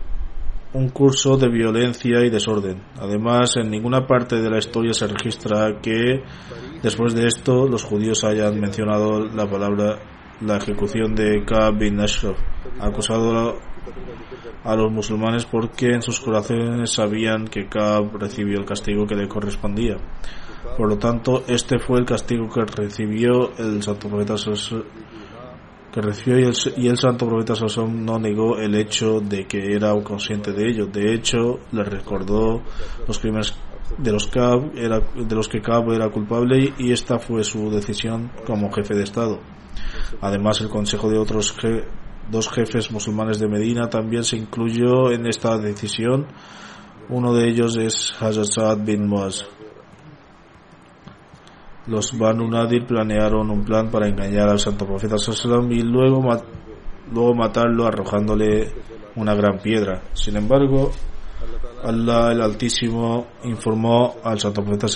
un 0.74 0.90
curso 0.90 1.38
de 1.38 1.50
violencia 1.50 2.24
y 2.24 2.30
desorden. 2.30 2.84
Además, 3.00 3.56
en 3.56 3.72
ninguna 3.72 4.06
parte 4.06 4.36
de 4.36 4.50
la 4.50 4.60
historia 4.60 4.94
se 4.94 5.08
registra 5.08 5.80
que 5.82 6.22
después 6.84 7.16
de 7.16 7.28
esto 7.28 7.68
los 7.68 7.84
judíos 7.84 8.24
hayan 8.24 8.60
mencionado 8.60 9.26
la 9.26 9.50
palabra 9.50 10.00
la 10.42 10.58
ejecución 10.58 11.16
de 11.16 11.44
Ka'b 11.46 11.80
bin 11.80 12.00
Ashraf, 12.00 12.38
acusado 12.80 13.58
a 14.68 14.76
los 14.76 14.91
musulmanes 14.91 15.45
porque 15.45 15.93
en 15.93 16.01
sus 16.01 16.20
corazones 16.20 16.91
sabían 16.91 17.47
que 17.47 17.68
Ka'b 17.68 18.18
recibió 18.20 18.59
el 18.59 18.65
castigo 18.65 19.07
que 19.07 19.15
le 19.15 19.28
correspondía. 19.28 19.97
Por 20.78 20.89
lo 20.89 20.97
tanto, 20.97 21.43
este 21.47 21.80
fue 21.80 21.99
el 21.99 22.05
castigo 22.05 22.49
que 22.49 22.65
recibió 22.65 23.57
el 23.57 23.82
santo 23.82 24.09
profeta 24.09 24.36
que 25.93 26.01
recibió 26.01 26.39
y 26.39 26.43
el, 26.43 26.53
y 26.76 26.88
el 26.89 26.97
santo 26.97 27.26
profeta 27.26 27.55
Sasón 27.55 28.05
no 28.05 28.20
negó 28.20 28.57
el 28.57 28.76
hecho 28.76 29.22
de 29.22 29.47
que 29.47 29.74
era 29.74 29.93
consciente 30.03 30.51
de 30.51 30.70
ello. 30.70 30.86
De 30.86 31.13
hecho, 31.13 31.59
le 31.72 31.84
recordó 31.84 32.61
los 33.07 33.18
crímenes 33.20 33.55
de 33.97 34.11
los, 34.11 34.30
era, 34.76 34.99
de 34.99 35.36
los 35.36 35.47
que 35.47 35.61
Cabo 35.61 35.93
era 35.93 36.09
culpable 36.09 36.74
y 36.78 36.91
esta 36.91 37.20
fue 37.20 37.43
su 37.43 37.72
decisión 37.72 38.32
como 38.45 38.72
jefe 38.72 38.95
de 38.95 39.03
Estado. 39.03 39.39
Además, 40.22 40.59
el 40.61 40.70
consejo 40.70 41.09
de 41.09 41.18
otros 41.18 41.55
dos 42.30 42.50
jefes 42.50 42.92
musulmanes 42.92 43.40
de 43.40 43.48
Medina 43.48 43.90
también 43.90 44.24
se 44.24 44.38
incluyó 44.38 45.12
en 45.12 45.28
esta 45.28 45.58
decisión. 45.58 46.28
Uno 47.10 47.34
de 47.34 47.50
ellos 47.50 47.78
es 47.78 48.14
Hazrat 48.20 48.84
bin 48.84 49.08
Muaz. 49.08 49.46
Los 51.88 52.18
Banu 52.18 52.50
Nadir 52.50 52.86
planearon 52.86 53.50
un 53.50 53.64
plan 53.64 53.90
para 53.90 54.10
engañar 54.10 54.50
al 54.50 54.60
santo 54.60 54.86
profeta 54.86 55.16
y 55.70 55.82
luego, 55.84 56.22
luego 57.14 57.34
matarlo 57.34 57.86
arrojándole 57.86 58.74
una 59.16 59.34
gran 59.34 59.60
piedra. 59.60 60.02
Sin 60.14 60.36
embargo, 60.36 60.92
Allah 61.84 62.32
el 62.34 62.42
Altísimo 62.42 63.28
informó 63.44 64.16
al 64.24 64.40
Santo 64.40 64.64
Profeta 64.64 64.88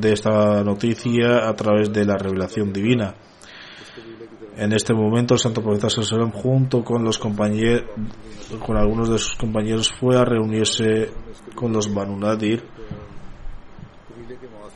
de 0.00 0.12
esta 0.12 0.64
noticia 0.64 1.48
a 1.48 1.54
través 1.54 1.92
de 1.92 2.04
la 2.04 2.16
revelación 2.16 2.72
divina. 2.72 3.14
En 4.56 4.72
este 4.72 4.92
momento 4.92 5.34
el 5.34 5.40
Santo 5.40 5.62
Profeta 5.62 5.88
Sallallahu 5.88 6.32
junto 6.32 6.84
con 6.84 7.02
los 7.04 7.18
compañeros, 7.18 7.84
con 8.64 8.76
algunos 8.76 9.08
de 9.08 9.18
sus 9.18 9.34
compañeros 9.36 9.90
fue 9.90 10.16
a 10.16 10.24
reunirse 10.24 11.10
con 11.54 11.72
los 11.72 11.92
Banu 11.92 12.18
Nadir 12.18 12.62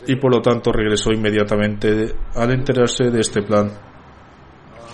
y 0.07 0.17
por 0.17 0.35
lo 0.35 0.41
tanto 0.41 0.73
regresó 0.73 1.12
inmediatamente 1.12 2.14
al 2.35 2.53
enterarse 2.53 3.11
de 3.11 3.21
este 3.21 3.43
plan. 3.43 3.71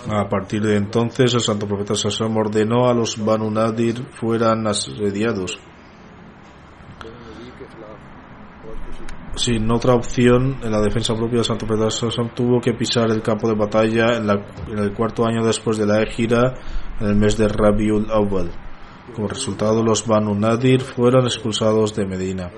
A 0.09 0.27
partir 0.27 0.61
de 0.61 0.75
entonces 0.75 1.33
el 1.33 1.39
Santo 1.39 1.65
Profeta 1.65 1.95
Sallallahu 1.95 2.39
ordenó 2.39 2.89
a 2.89 2.93
los 2.93 3.23
Banu 3.23 3.49
Nadir 3.49 4.03
fueran 4.11 4.67
asediados. 4.67 5.57
Sin 9.35 9.69
otra 9.71 9.95
opción 9.95 10.57
en 10.63 10.71
la 10.71 10.81
defensa 10.81 11.15
propia 11.15 11.39
de 11.39 11.43
Santo 11.43 11.65
Pedro 11.65 11.89
tuvo 12.35 12.61
que 12.61 12.73
pisar 12.73 13.09
el 13.09 13.21
campo 13.21 13.47
de 13.47 13.55
batalla 13.55 14.17
en, 14.17 14.29
el 14.77 14.93
cuarto 14.93 15.25
año 15.25 15.43
después 15.43 15.77
de 15.77 15.87
la 15.87 16.01
égida 16.01 16.53
en 16.99 17.07
el 17.07 17.15
mes 17.15 17.37
de 17.37 17.47
Rabiul 17.47 18.11
Awwal. 18.11 18.51
Como 19.15 19.27
resultado, 19.27 19.83
los 19.83 20.05
Banu 20.07 20.33
Nadir 20.33 20.81
fueron 20.81 21.25
expulsados 21.25 21.95
de 21.95 22.05
Medina. 22.05 22.51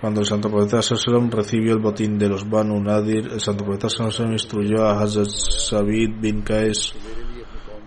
Cuando 0.00 0.20
el 0.20 0.26
Santo 0.26 0.50
Profeta 0.50 0.80
Sallam 0.80 1.30
recibió 1.30 1.74
el 1.74 1.78
botín 1.78 2.18
de 2.18 2.28
los 2.28 2.48
Banu 2.48 2.80
Nadir, 2.80 3.28
el 3.32 3.40
Santo 3.40 3.64
Profeta 3.64 3.90
Sallam 3.90 4.32
instruyó 4.32 4.84
a 4.84 5.00
Hazrat 5.00 5.28
Sabid 5.28 6.18
bin 6.20 6.42
Qais 6.42 6.94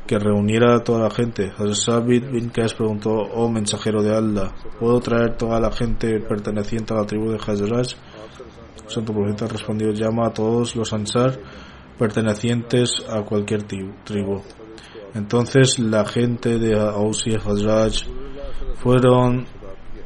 que 0.06 0.20
reuniera 0.20 0.76
a 0.76 0.84
toda 0.84 1.04
la 1.04 1.10
gente. 1.10 1.52
Sabit 1.74 2.30
bin 2.30 2.52
preguntó, 2.52 3.12
oh 3.12 3.50
mensajero 3.50 4.04
de 4.04 4.16
Allah, 4.16 4.54
¿puedo 4.80 5.00
traer 5.00 5.38
toda 5.38 5.60
la 5.60 5.72
gente 5.72 6.20
perteneciente 6.20 6.94
a 6.94 6.98
la 6.98 7.06
tribu 7.06 7.32
de 7.32 7.38
Hazraj? 7.38 7.96
Santo 8.88 9.14
profeta 9.14 9.48
respondió, 9.48 9.92
llama 9.92 10.28
a 10.28 10.34
todos 10.34 10.76
los 10.76 10.92
Ansar 10.94 11.40
pertenecientes 11.98 13.04
a 13.10 13.22
cualquier 13.22 13.64
tribu. 13.64 14.42
Entonces 15.14 15.80
la 15.80 16.06
gente 16.06 16.58
de 16.58 16.78
Aus 16.78 17.26
y 17.28 17.36
Hazraj 17.36 17.94
fueron 18.78 19.46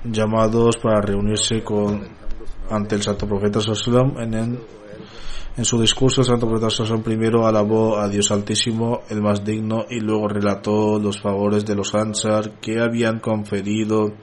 llamados 0.04 0.78
para 0.78 1.02
reunirse 1.02 1.64
con 1.64 2.08
ante 2.70 2.96
el 2.96 3.02
santo 3.02 3.26
profeta 3.28 3.62
sallam 3.62 4.18
en 4.20 4.34
en 5.58 5.66
su 5.66 5.82
discurso, 5.82 6.24
Santo 6.24 6.48
Profeta 6.48 6.98
primero 7.04 7.48
alabó 7.48 7.98
a 7.98 8.08
Dios 8.08 8.30
Altísimo, 8.30 9.02
el 9.10 9.24
más 9.24 9.44
digno, 9.44 9.86
y 9.90 10.00
luego 10.00 10.28
relató 10.28 11.00
los 11.00 11.20
favores 11.20 11.66
de 11.66 11.76
los 11.76 11.96
Ansar 11.96 12.60
que 12.60 12.80
habían 12.80 13.20
conferido 13.20 14.14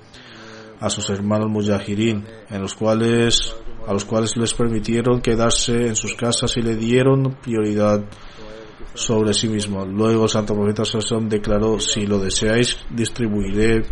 a 0.78 0.88
sus 0.90 1.10
hermanos 1.10 1.50
Mujahirin, 1.50 2.24
en 2.50 2.62
los 2.62 2.74
cuales, 2.74 3.52
a 3.84 3.92
los 3.92 4.04
cuales 4.04 4.36
les 4.36 4.54
permitieron 4.54 5.20
quedarse 5.20 5.88
en 5.88 5.96
sus 5.96 6.14
casas 6.14 6.56
y 6.56 6.62
le 6.62 6.76
dieron 6.76 7.36
prioridad 7.42 8.04
sobre 8.94 9.34
sí 9.34 9.48
mismo. 9.48 9.84
Luego 9.84 10.28
Santo 10.28 10.54
Profeta 10.54 10.84
Sassón 10.84 11.28
declaró, 11.28 11.80
si 11.80 12.06
lo 12.06 12.20
deseáis, 12.20 12.76
distribuiré 12.90 13.82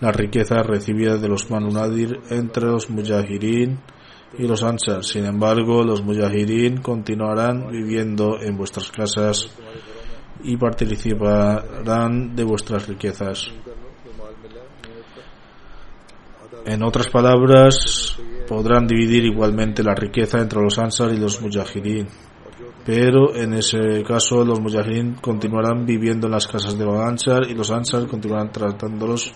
la 0.00 0.10
riqueza 0.10 0.62
recibida 0.64 1.18
de 1.18 1.28
los 1.28 1.48
Manunadir 1.50 2.18
entre 2.30 2.66
los 2.66 2.90
Mujahirin, 2.90 3.78
y 4.36 4.46
los 4.46 4.62
Ansar. 4.62 5.04
Sin 5.04 5.24
embargo, 5.24 5.82
los 5.82 6.02
Mujahirin 6.02 6.82
continuarán 6.82 7.70
viviendo 7.70 8.40
en 8.40 8.56
vuestras 8.56 8.90
casas 8.90 9.50
y 10.42 10.56
participarán 10.56 12.36
de 12.36 12.44
vuestras 12.44 12.86
riquezas. 12.86 13.48
En 16.66 16.82
otras 16.82 17.08
palabras, 17.08 18.18
podrán 18.46 18.86
dividir 18.86 19.24
igualmente 19.24 19.82
la 19.82 19.94
riqueza 19.94 20.38
entre 20.38 20.60
los 20.60 20.78
Ansar 20.78 21.12
y 21.12 21.18
los 21.18 21.40
Mujahirin. 21.40 22.06
Pero 22.84 23.34
en 23.34 23.54
ese 23.54 24.02
caso 24.02 24.44
los 24.44 24.60
Mujahirin 24.60 25.14
continuarán 25.14 25.84
viviendo 25.84 26.26
en 26.26 26.32
las 26.32 26.46
casas 26.46 26.78
de 26.78 26.84
los 26.84 26.98
Ansar 26.98 27.44
y 27.48 27.54
los 27.54 27.70
Ansar 27.70 28.06
continuarán 28.06 28.50
tratándolos 28.50 29.32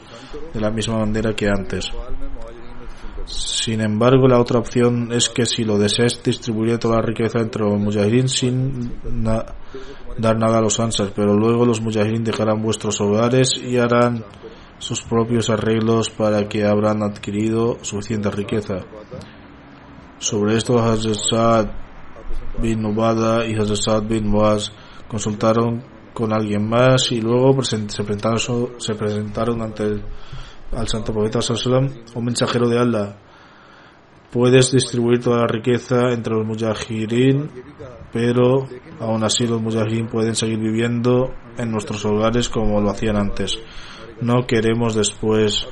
de 0.54 0.60
la 0.60 0.70
misma 0.70 0.98
manera 0.98 1.34
que 1.34 1.48
antes. 1.48 1.92
Sin 3.26 3.80
embargo, 3.80 4.26
la 4.26 4.40
otra 4.40 4.58
opción 4.58 5.12
es 5.12 5.28
que 5.28 5.46
si 5.46 5.64
lo 5.64 5.78
deseas, 5.78 6.22
distribuiré 6.22 6.78
toda 6.78 6.96
la 6.96 7.02
riqueza 7.02 7.38
entre 7.40 7.62
los 7.62 7.78
mujahirin 7.78 8.28
sin 8.28 8.92
dar 10.18 10.38
nada 10.38 10.58
a 10.58 10.60
los 10.60 10.80
ansar, 10.80 11.12
pero 11.14 11.34
luego 11.34 11.64
los 11.64 11.80
mujahirin 11.80 12.24
dejarán 12.24 12.62
vuestros 12.62 13.00
hogares 13.00 13.50
y 13.56 13.78
harán 13.78 14.24
sus 14.78 15.02
propios 15.02 15.48
arreglos 15.50 16.10
para 16.10 16.48
que 16.48 16.64
habrán 16.64 17.02
adquirido 17.02 17.78
suficiente 17.82 18.30
riqueza. 18.30 18.80
Sobre 20.18 20.56
esto, 20.56 20.78
Hazrat 20.80 21.70
bin 22.60 22.84
Ubada 22.84 23.46
y 23.46 23.54
Hazrat 23.54 24.06
bin 24.08 24.28
Muaz 24.28 24.72
consultaron 25.08 25.84
con 26.12 26.32
alguien 26.32 26.68
más 26.68 27.12
y 27.12 27.20
luego 27.20 27.62
se 27.62 27.78
presentaron, 28.02 28.38
se 28.78 28.94
presentaron 28.94 29.62
ante 29.62 29.84
el 29.84 30.02
al 30.76 30.88
santo 30.88 31.12
profeta 31.12 31.42
sallam, 31.42 31.88
un 32.14 32.24
mensajero 32.24 32.68
de 32.68 32.78
Allah, 32.78 33.16
puedes 34.30 34.72
distribuir 34.72 35.20
toda 35.20 35.40
la 35.40 35.46
riqueza 35.46 36.12
entre 36.12 36.34
los 36.34 36.46
mujahirin, 36.46 37.50
pero 38.12 38.66
aún 38.98 39.22
así 39.24 39.46
los 39.46 39.60
mujahirin 39.60 40.06
pueden 40.06 40.34
seguir 40.34 40.58
viviendo 40.58 41.32
en 41.58 41.70
nuestros 41.70 42.04
hogares 42.04 42.48
como 42.48 42.80
lo 42.80 42.90
hacían 42.90 43.16
antes. 43.16 43.58
No 44.20 44.46
queremos 44.46 44.94
después 44.94 45.68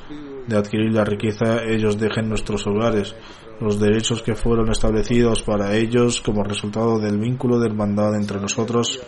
de 0.47 0.57
adquirir 0.57 0.93
la 0.93 1.05
riqueza 1.05 1.63
ellos 1.63 1.97
dejen 1.97 2.29
nuestros 2.29 2.65
hogares. 2.67 3.15
Los 3.59 3.79
derechos 3.79 4.21
que 4.21 4.35
fueron 4.35 4.71
establecidos 4.71 5.43
para 5.43 5.75
ellos 5.75 6.19
como 6.21 6.43
resultado 6.43 6.99
del 6.99 7.19
vínculo 7.19 7.59
de 7.59 7.67
hermandad 7.67 8.15
entre 8.15 8.39
nosotros 8.39 8.99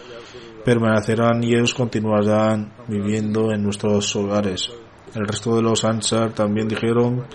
permanecerán 0.64 1.44
y 1.44 1.54
ellos 1.54 1.74
continuarán 1.74 2.74
viviendo 2.88 3.52
en 3.52 3.64
nuestros 3.64 4.16
hogares. 4.16 4.72
El 5.16 5.28
resto 5.28 5.56
de 5.56 5.62
los 5.62 5.84
Ansar 5.84 6.34
también 6.34 6.68
dijeron 6.68 7.26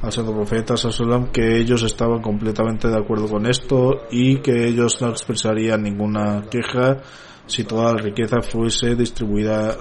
al 0.00 0.12
santo 0.12 0.32
profeta 0.32 0.78
Sallam 0.78 1.30
que 1.30 1.58
ellos 1.58 1.82
estaban 1.82 2.22
completamente 2.22 2.88
de 2.88 2.96
acuerdo 2.96 3.28
con 3.28 3.46
esto 3.46 4.06
y 4.10 4.38
que 4.38 4.66
ellos 4.66 5.00
no 5.02 5.08
expresarían 5.08 5.82
ninguna 5.82 6.44
queja 6.50 7.02
si 7.46 7.64
toda 7.64 7.92
la 7.92 8.00
riqueza 8.00 8.40
fuese 8.40 8.94
distribuida 8.94 9.76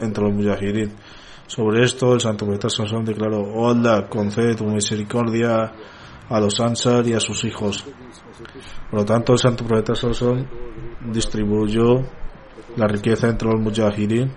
entre 0.00 0.24
los 0.24 0.34
mujahirin. 0.34 0.92
Sobre 1.46 1.84
esto, 1.84 2.12
el 2.12 2.20
santo 2.20 2.44
profeta 2.44 2.68
Sallam 2.68 3.04
declaró, 3.04 3.40
oh 3.40 3.70
Allah, 3.70 4.06
concede 4.08 4.54
tu 4.54 4.64
misericordia 4.64 5.72
a 6.28 6.40
los 6.40 6.60
Ansar 6.60 7.06
y 7.06 7.14
a 7.14 7.20
sus 7.20 7.44
hijos. 7.44 7.82
Por 8.90 9.00
lo 9.00 9.04
tanto, 9.06 9.32
el 9.32 9.38
santo 9.38 9.64
profeta 9.64 9.94
Sallam 9.94 10.46
distribuyó 11.10 12.02
la 12.76 12.86
riqueza 12.86 13.28
entre 13.28 13.48
los 13.48 13.60
mujahirin 13.60 14.30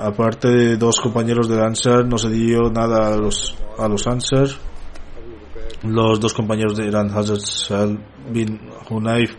aparte 0.00 0.48
de 0.48 0.76
dos 0.76 1.00
compañeros 1.00 1.48
del 1.48 1.60
Ansar, 1.60 2.06
no 2.06 2.18
se 2.18 2.30
dio 2.30 2.70
nada 2.70 3.12
a 3.12 3.16
los, 3.16 3.56
a 3.78 3.88
los 3.88 4.06
Ansar. 4.06 4.48
Los 5.82 6.18
dos 6.18 6.34
compañeros 6.34 6.76
de 6.76 6.88
eran 6.88 7.10
Hazrat 7.10 7.90
bin 8.30 8.60
Hunayf 8.90 9.36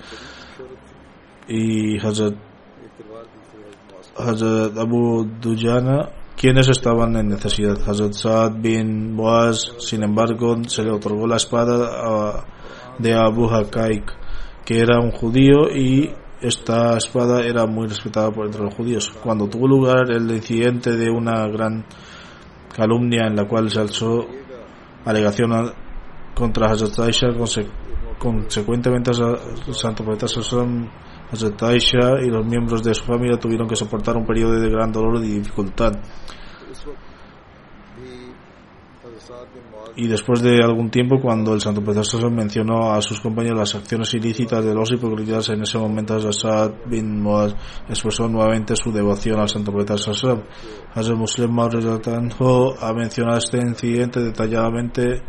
y 1.48 1.98
Hazrat, 1.98 2.36
Hazrat 4.18 4.78
Abu 4.78 5.26
Dujana, 5.42 6.10
quienes 6.38 6.70
estaban 6.70 7.16
en 7.18 7.28
necesidad. 7.30 7.78
Hazrat 7.86 8.14
Saad 8.14 8.54
bin 8.62 9.18
Boaz, 9.18 9.74
sin 9.80 10.04
embargo, 10.04 10.56
se 10.68 10.84
le 10.84 10.92
otorgó 10.92 11.28
la 11.28 11.36
espada 11.36 12.46
de 12.98 13.14
Abu 13.14 13.50
Hakaik, 13.50 14.14
que 14.64 14.80
era 14.80 15.00
un 15.00 15.12
judío 15.12 15.70
y 15.76 16.14
esta 16.42 16.98
espada 16.98 17.42
era 17.42 17.66
muy 17.66 17.88
respetada 17.88 18.32
por 18.32 18.46
entre 18.46 18.64
los 18.64 18.74
judíos. 18.74 19.12
Cuando 19.24 19.48
tuvo 19.48 19.68
lugar 19.68 20.10
el 20.12 20.30
incidente 20.32 20.96
de 20.96 21.10
una 21.10 21.48
gran 21.48 21.86
calumnia 22.76 23.28
en 23.28 23.36
la 23.36 23.48
cual 23.48 23.70
se 23.70 23.80
alzó 23.80 24.26
alegación 25.06 25.52
contra 26.34 26.70
Hazrat 26.72 27.00
Aisha, 27.00 27.28
consecuentemente 28.18 29.12
santo 29.74 30.04
profeta 30.04 30.28
Hazrat 31.32 31.64
Aisha 31.64 32.22
y 32.24 32.30
los 32.30 32.46
miembros 32.46 32.84
de 32.84 32.94
su 32.94 33.04
familia 33.04 33.38
tuvieron 33.38 33.68
que 33.68 33.76
soportar 33.76 34.16
un 34.16 34.26
periodo 34.26 34.60
de 34.60 34.70
gran 34.70 34.92
dolor 34.92 35.24
y 35.24 35.40
dificultad. 35.40 35.94
Y 40.00 40.08
después 40.08 40.42
de 40.42 40.64
algún 40.64 40.90
tiempo 40.90 41.20
cuando 41.22 41.54
el 41.54 41.60
santo 41.60 41.84
profesor 41.84 42.32
mencionó 42.32 42.94
a 42.94 43.02
sus 43.02 43.20
compañeros 43.20 43.60
las 43.60 43.76
acciones 43.76 44.14
ilícitas 44.14 44.64
de 44.64 44.74
los 44.74 44.90
hipócritas 44.94 45.50
en 45.50 45.64
ese 45.64 45.78
momento 45.78 46.16
Asad 46.16 46.72
bin 46.86 47.22
Muaz 47.22 47.54
expresó 47.90 48.30
nuevamente 48.30 48.78
su 48.78 48.94
devoción 48.94 49.42
al 49.42 49.50
santo 49.50 49.74
profeta 49.74 49.96
Hazrat 49.96 51.18
Muslim 51.18 51.60
ha 51.60 52.94
mencionado 52.94 53.38
este 53.40 53.58
incidente 53.58 54.22
detalladamente 54.22 55.22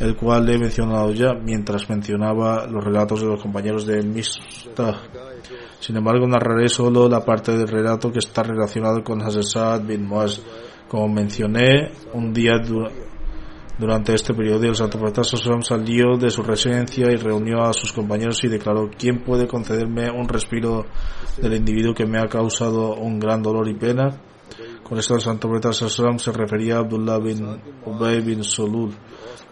el 0.00 0.16
cual 0.16 0.48
he 0.48 0.58
mencionado 0.58 1.12
ya 1.12 1.34
mientras 1.34 1.88
mencionaba 1.88 2.66
los 2.66 2.82
relatos 2.82 3.20
de 3.20 3.28
los 3.28 3.40
compañeros 3.40 3.86
de 3.86 4.02
Mistah 4.02 5.00
sin 5.78 5.96
embargo 5.96 6.26
narraré 6.26 6.68
solo 6.68 7.08
la 7.08 7.24
parte 7.24 7.56
del 7.56 7.68
relato 7.68 8.10
que 8.10 8.18
está 8.18 8.42
relacionado 8.42 9.02
con 9.04 9.22
Hazrat 9.22 9.86
bin 9.86 10.06
Muaz. 10.06 10.40
Como 10.86 11.08
mencioné, 11.08 11.90
un 12.12 12.32
día 12.32 12.52
durante 13.78 14.14
este 14.14 14.34
periodo 14.34 14.64
el 14.64 14.76
santo 14.76 14.98
profeta 14.98 15.24
Sallallahu 15.24 15.62
salió 15.62 16.16
de 16.18 16.30
su 16.30 16.42
residencia 16.42 17.10
y 17.10 17.16
reunió 17.16 17.62
a 17.62 17.72
sus 17.72 17.92
compañeros 17.92 18.42
y 18.44 18.48
declaró 18.48 18.90
¿quién 18.98 19.22
puede 19.22 19.46
concederme 19.46 20.10
un 20.10 20.28
respiro 20.28 20.86
del 21.40 21.54
individuo 21.54 21.94
que 21.94 22.06
me 22.06 22.18
ha 22.18 22.28
causado 22.28 22.94
un 22.94 23.18
gran 23.18 23.42
dolor 23.42 23.68
y 23.68 23.74
pena? 23.74 24.20
Con 24.82 24.98
esto 24.98 25.14
el 25.14 25.20
santo 25.20 25.48
profeta 25.48 25.72
Sallallahu 25.72 26.18
se 26.18 26.32
refería 26.32 26.76
a 26.76 26.78
Abdullah 26.80 27.18
bin 27.18 27.60
Ubay 27.86 28.20
bin 28.20 28.44
Solul. 28.44 28.92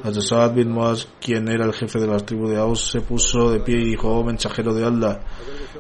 Hazrat 0.03 0.55
bin 0.55 0.71
Muaz, 0.71 1.07
quien 1.21 1.49
era 1.49 1.65
el 1.65 1.73
jefe 1.73 1.99
de 1.99 2.07
las 2.07 2.25
tribus 2.25 2.51
de 2.51 2.59
Aus, 2.59 2.91
se 2.91 3.01
puso 3.01 3.51
de 3.51 3.61
pie 3.61 3.79
y 3.81 3.85
dijo, 3.91 4.09
oh 4.09 4.25
mensajero 4.25 4.73
de 4.75 4.85
Allah, 4.85 5.21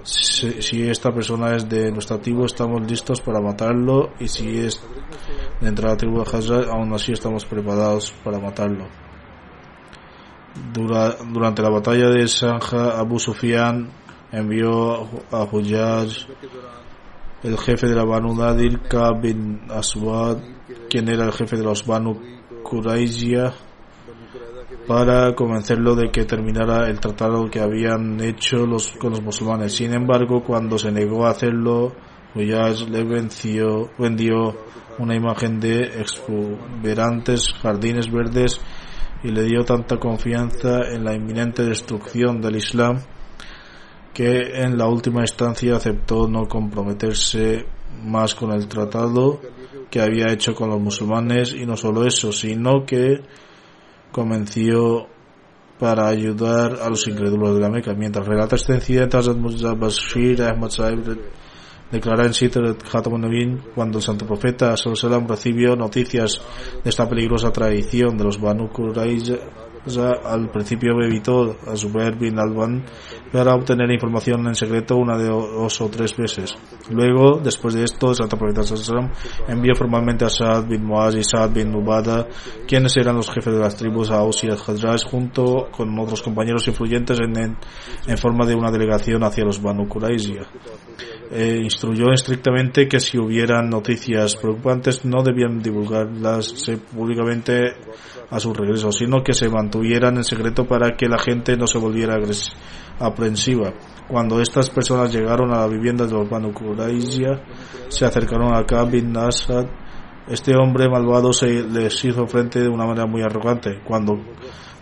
si, 0.02 0.62
si 0.62 0.82
esta 0.88 1.10
persona 1.12 1.54
es 1.56 1.68
de 1.68 1.90
nuestra 1.90 2.18
tribu, 2.20 2.44
estamos 2.44 2.82
listos 2.88 3.20
para 3.20 3.40
matarlo, 3.40 4.10
y 4.18 4.28
si 4.28 4.58
es 4.58 4.80
dentro 5.60 5.86
de 5.86 5.92
la 5.94 5.96
tribu 5.96 6.22
de 6.22 6.30
Hazrat, 6.36 6.68
aún 6.68 6.92
así 6.92 7.12
estamos 7.12 7.44
preparados 7.44 8.12
para 8.24 8.38
matarlo. 8.38 8.86
Dura- 10.74 11.16
durante 11.32 11.62
la 11.62 11.70
batalla 11.70 12.08
de 12.08 12.26
Sanja, 12.28 12.98
Abu 12.98 13.18
Sufyan 13.18 13.88
envió 14.32 15.08
a 15.30 15.44
Huyaj, 15.44 16.26
el 17.42 17.56
jefe 17.56 17.88
de 17.88 17.94
la 17.94 18.04
Banu 18.04 18.34
Nadir, 18.34 18.80
Ka'b 18.82 19.22
bin 19.22 19.60
Aswad, 19.70 20.38
quien 20.90 21.08
era 21.08 21.24
el 21.24 21.32
jefe 21.32 21.56
de 21.56 21.64
los 21.64 21.86
Banu 21.86 22.20
Qurayziyah, 22.62 23.52
para 24.90 25.36
convencerlo 25.36 25.94
de 25.94 26.10
que 26.10 26.24
terminara 26.24 26.90
el 26.90 26.98
tratado 26.98 27.48
que 27.48 27.60
habían 27.60 28.20
hecho 28.20 28.66
los, 28.66 28.90
con 28.98 29.10
los 29.10 29.22
musulmanes. 29.22 29.72
Sin 29.72 29.94
embargo, 29.94 30.42
cuando 30.42 30.78
se 30.78 30.90
negó 30.90 31.26
a 31.26 31.30
hacerlo, 31.30 31.92
Huyaj 32.34 32.88
le 32.88 33.04
venció, 33.04 33.88
vendió 33.96 34.56
una 34.98 35.14
imagen 35.14 35.60
de 35.60 36.00
exuberantes 36.00 37.52
jardines 37.62 38.10
verdes 38.10 38.60
y 39.22 39.28
le 39.28 39.44
dio 39.44 39.62
tanta 39.64 39.98
confianza 39.98 40.80
en 40.92 41.04
la 41.04 41.14
inminente 41.14 41.62
destrucción 41.62 42.40
del 42.40 42.56
Islam 42.56 42.98
que 44.12 44.60
en 44.60 44.76
la 44.76 44.88
última 44.88 45.20
instancia 45.20 45.76
aceptó 45.76 46.26
no 46.26 46.48
comprometerse 46.48 47.64
más 48.02 48.34
con 48.34 48.50
el 48.50 48.66
tratado 48.66 49.40
que 49.88 50.00
había 50.00 50.32
hecho 50.32 50.52
con 50.52 50.68
los 50.68 50.80
musulmanes 50.80 51.54
y 51.54 51.64
no 51.64 51.76
solo 51.76 52.04
eso, 52.04 52.32
sino 52.32 52.84
que 52.84 53.20
convenció 54.12 55.06
para 55.78 56.08
ayudar 56.08 56.78
a 56.82 56.90
los 56.90 57.06
incrédulos 57.08 57.54
de 57.54 57.60
la 57.60 57.70
Meca. 57.70 57.94
Mientras 57.94 58.26
relata 58.26 58.56
este 58.56 58.74
incidente, 58.74 59.16
Hazrat 59.16 59.36
Mirza 59.36 59.74
Bashir 59.74 60.42
Ahmad 60.42 60.70
Sahib 60.70 61.18
declara 61.90 62.26
en 62.26 62.34
Sitr 62.34 62.76
Khatam 62.76 63.22
cuando 63.74 63.98
el 63.98 64.04
santo 64.04 64.26
profeta 64.26 64.76
Sallallahu 64.76 65.26
recibió 65.26 65.74
noticias 65.74 66.40
de 66.84 66.90
esta 66.90 67.08
peligrosa 67.08 67.50
tradición 67.50 68.16
de 68.16 68.24
los 68.24 68.40
Banu 68.40 68.70
Qurayza 68.70 69.36
al 70.24 70.50
principio 70.50 70.92
evitó 71.02 71.56
a 71.66 71.76
Zubair 71.76 72.16
bin 72.16 72.38
Alban 72.38 72.84
para 73.32 73.54
obtener 73.54 73.90
información 73.90 74.46
en 74.46 74.54
secreto 74.54 74.96
una 74.96 75.16
de 75.16 75.28
dos 75.28 75.80
o 75.80 75.88
tres 75.88 76.16
veces. 76.16 76.56
Luego, 76.90 77.40
después 77.42 77.74
de 77.74 77.84
esto, 77.84 78.10
el 78.10 78.16
santo 78.16 78.36
profeta 78.36 78.62
Sallallahu 78.62 79.10
envió 79.48 79.74
formalmente 79.74 80.24
a 80.24 80.28
Saad 80.28 80.66
bin 80.66 80.84
Muaz 80.84 81.14
y 81.14 81.24
Saad 81.24 81.50
bin 81.50 81.74
Ubada, 81.74 82.26
quienes 82.66 82.96
eran 82.96 83.16
los 83.16 83.30
jefes 83.30 83.54
de 83.54 83.60
las 83.60 83.76
tribus 83.76 84.10
Aus 84.10 84.44
y 84.44 84.48
al-Hadraj, 84.48 85.04
junto 85.04 85.68
con 85.70 85.98
otros 85.98 86.22
compañeros 86.22 86.66
influyentes 86.68 87.18
en, 87.20 87.56
en, 88.06 88.18
forma 88.18 88.46
de 88.46 88.54
una 88.54 88.70
delegación 88.70 89.22
hacia 89.24 89.44
los 89.44 89.62
Banu 89.62 89.88
Qurayza 89.88 90.46
eh, 91.32 91.60
instruyó 91.62 92.12
estrictamente 92.12 92.88
que 92.88 92.98
si 92.98 93.16
hubieran 93.16 93.70
noticias 93.70 94.34
preocupantes 94.36 95.04
no 95.04 95.22
debían 95.22 95.62
divulgarlas 95.62 96.68
eh, 96.68 96.76
públicamente 96.76 97.74
a 98.30 98.40
su 98.40 98.52
regreso, 98.52 98.90
sino 98.90 99.22
que 99.22 99.32
se 99.32 99.48
mantuvieran 99.48 100.16
en 100.16 100.24
secreto 100.24 100.66
para 100.66 100.96
que 100.96 101.06
la 101.08 101.18
gente 101.18 101.56
no 101.56 101.66
se 101.66 101.78
volviera 101.78 102.18
aprensiva. 102.98 103.72
Cuando 104.08 104.40
estas 104.40 104.70
personas 104.70 105.12
llegaron 105.12 105.52
a 105.52 105.60
la 105.60 105.68
vivienda 105.68 106.04
de 106.04 106.12
los 106.12 106.28
Banu 106.28 106.52
Qurayza, 106.52 107.42
se 107.88 108.04
acercaron 108.04 108.54
a 108.54 108.64
Ka'b 108.64 108.90
bin 108.90 109.16
Asad. 109.16 109.66
Este 110.28 110.54
hombre 110.56 110.88
malvado 110.88 111.32
se 111.32 111.62
les 111.62 112.04
hizo 112.04 112.26
frente 112.26 112.60
de 112.60 112.68
una 112.68 112.86
manera 112.86 113.06
muy 113.06 113.22
arrogante. 113.22 113.80
Cuando 113.84 114.18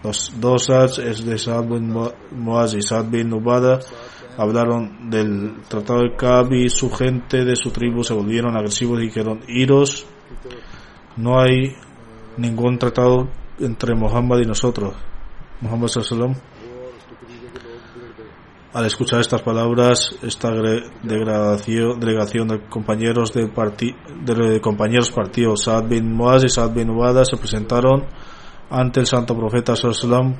los 0.02 0.32
dos 0.38 0.70
Ads, 0.70 0.98
es 0.98 1.24
de 1.24 1.38
Saad 1.38 1.66
bin 1.66 1.92
Muaz 2.32 2.74
y 2.74 2.82
Saad 2.82 3.06
bin 3.10 3.32
Ubada, 3.32 3.80
hablaron 4.38 5.10
del 5.10 5.62
tratado 5.68 6.00
de 6.02 6.16
Ka'b 6.16 6.52
y 6.54 6.70
su 6.70 6.90
gente 6.90 7.44
de 7.44 7.56
su 7.56 7.70
tribu 7.70 8.02
se 8.02 8.14
volvieron 8.14 8.56
agresivos 8.56 9.00
y 9.00 9.06
dijeron, 9.06 9.40
iros, 9.48 10.06
no 11.16 11.40
hay 11.40 11.74
ningún 12.36 12.78
tratado 12.78 13.28
entre 13.58 13.94
Muhammad 13.94 14.38
y 14.38 14.46
nosotros. 14.46 14.94
Muhammad 15.60 15.88
sallallahu 15.88 16.34
al 18.74 18.84
escuchar 18.84 19.20
estas 19.20 19.42
palabras, 19.42 20.10
esta 20.22 20.50
delegación 21.02 22.48
de 22.48 22.60
compañeros 22.68 23.32
de, 23.32 23.48
parti- 23.48 23.96
de 24.24 24.60
compañeros 24.60 25.10
partidos, 25.10 25.64
Saad 25.64 25.88
bin 25.88 26.12
Muaz 26.12 26.44
y 26.44 26.48
Saad 26.48 26.74
bin 26.74 26.90
Ubada, 26.90 27.24
se 27.24 27.36
presentaron 27.38 28.04
ante 28.70 29.00
el 29.00 29.06
santo 29.06 29.34
profeta 29.36 29.74
sallallahu 29.74 30.36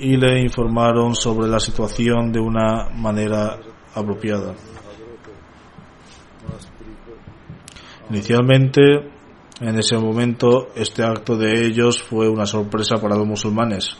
y 0.00 0.16
le 0.16 0.40
informaron 0.40 1.14
sobre 1.14 1.46
la 1.46 1.60
situación 1.60 2.32
de 2.32 2.40
una 2.40 2.88
manera 2.94 3.58
apropiada. 3.94 4.54
Inicialmente, 8.08 8.80
en 9.60 9.78
ese 9.78 9.98
momento, 9.98 10.68
este 10.74 11.02
acto 11.02 11.36
de 11.36 11.66
ellos 11.66 12.02
fue 12.02 12.30
una 12.30 12.46
sorpresa 12.46 12.96
para 12.96 13.14
los 13.14 13.26
musulmanes, 13.26 13.90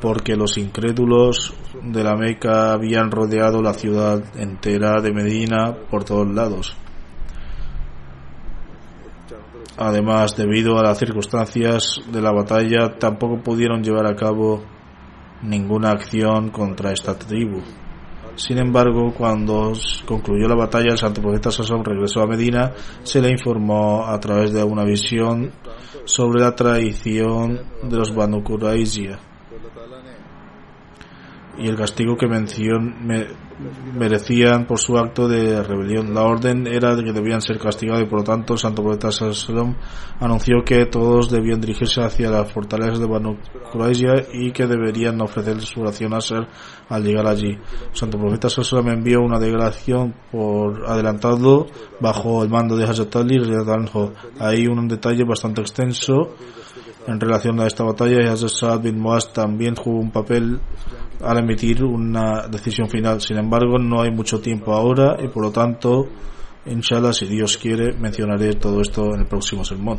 porque 0.00 0.36
los 0.36 0.56
incrédulos 0.56 1.54
de 1.82 2.04
la 2.04 2.14
Meca 2.14 2.72
habían 2.72 3.10
rodeado 3.10 3.60
la 3.60 3.74
ciudad 3.74 4.22
entera 4.38 5.02
de 5.02 5.12
Medina 5.12 5.76
por 5.90 6.04
todos 6.04 6.28
lados. 6.32 6.76
Además, 9.76 10.36
debido 10.36 10.78
a 10.78 10.84
las 10.84 10.98
circunstancias 10.98 12.00
de 12.12 12.22
la 12.22 12.32
batalla, 12.32 12.96
tampoco 12.98 13.42
pudieron 13.42 13.82
llevar 13.82 14.06
a 14.06 14.14
cabo 14.14 14.62
ninguna 15.42 15.90
acción 15.90 16.50
contra 16.50 16.92
esta 16.92 17.18
tribu. 17.18 17.60
Sin 18.36 18.58
embargo, 18.58 19.12
cuando 19.16 19.72
concluyó 20.06 20.48
la 20.48 20.54
batalla, 20.54 20.92
el 20.92 20.98
santo 20.98 21.20
profeta 21.20 21.50
Sasson 21.50 21.84
regresó 21.84 22.22
a 22.22 22.26
Medina, 22.26 22.72
se 23.02 23.20
le 23.20 23.30
informó 23.30 24.06
a 24.06 24.18
través 24.18 24.52
de 24.52 24.62
una 24.62 24.84
visión 24.84 25.52
sobre 26.04 26.40
la 26.40 26.54
traición 26.54 27.60
de 27.82 27.96
los 27.96 28.14
Banu 28.14 28.42
y 31.58 31.68
el 31.68 31.76
castigo 31.76 32.16
que 32.16 32.26
mencion, 32.26 33.06
me, 33.06 33.26
merecían 33.94 34.66
por 34.66 34.78
su 34.78 34.96
acto 34.96 35.28
de 35.28 35.62
rebelión. 35.62 36.14
La 36.14 36.22
orden 36.22 36.66
era 36.66 36.94
de 36.94 37.04
que 37.04 37.12
debían 37.12 37.40
ser 37.40 37.58
castigados 37.58 38.02
y 38.02 38.06
por 38.06 38.20
lo 38.20 38.24
tanto 38.24 38.56
santo 38.56 38.82
profeta 38.82 39.10
Sallallahu 39.10 39.74
anunció 40.20 40.62
que 40.64 40.86
todos 40.86 41.30
debían 41.30 41.60
dirigirse 41.60 42.02
hacia 42.02 42.30
las 42.30 42.50
fortalezas 42.50 42.98
de 42.98 43.06
Banu 43.06 43.38
Qurayza 43.72 44.14
y 44.32 44.52
que 44.52 44.66
deberían 44.66 45.20
ofrecer 45.20 45.60
su 45.60 45.80
oración 45.80 46.14
a 46.14 46.20
ser 46.20 46.46
al 46.88 47.02
llegar 47.02 47.26
allí. 47.26 47.58
Santo 47.92 48.18
profeta 48.18 48.48
Sallallahu 48.48 48.90
envió 48.90 49.20
una 49.20 49.38
delegación 49.38 50.14
por 50.30 50.88
adelantado 50.88 51.66
bajo 52.00 52.42
el 52.42 52.50
mando 52.50 52.76
de 52.76 52.84
Hazrat 52.84 53.14
Ali 53.16 53.36
anhu. 53.36 54.12
Hay 54.38 54.66
un 54.66 54.88
detalle 54.88 55.24
bastante 55.24 55.60
extenso 55.60 56.34
en 57.06 57.20
relación 57.20 57.58
a 57.60 57.66
esta 57.66 57.84
batalla 57.84 58.22
y 58.22 58.26
Hazrat 58.26 58.82
bin 58.82 58.98
Muaz 58.98 59.32
también 59.32 59.74
jugó 59.74 59.98
un 59.98 60.10
papel 60.10 60.60
al 61.22 61.38
emitir 61.38 61.84
una 61.84 62.48
decisión 62.48 62.88
final. 62.88 63.20
Sin 63.20 63.38
embargo, 63.38 63.78
no 63.78 64.02
hay 64.02 64.10
mucho 64.10 64.40
tiempo 64.40 64.72
ahora 64.72 65.16
y 65.22 65.28
por 65.28 65.44
lo 65.44 65.50
tanto, 65.50 66.08
inshallah, 66.66 67.12
si 67.12 67.26
Dios 67.26 67.56
quiere, 67.56 67.92
mencionaré 67.92 68.54
todo 68.54 68.80
esto 68.80 69.14
en 69.14 69.20
el 69.20 69.26
próximo 69.26 69.64
sermón. 69.64 69.98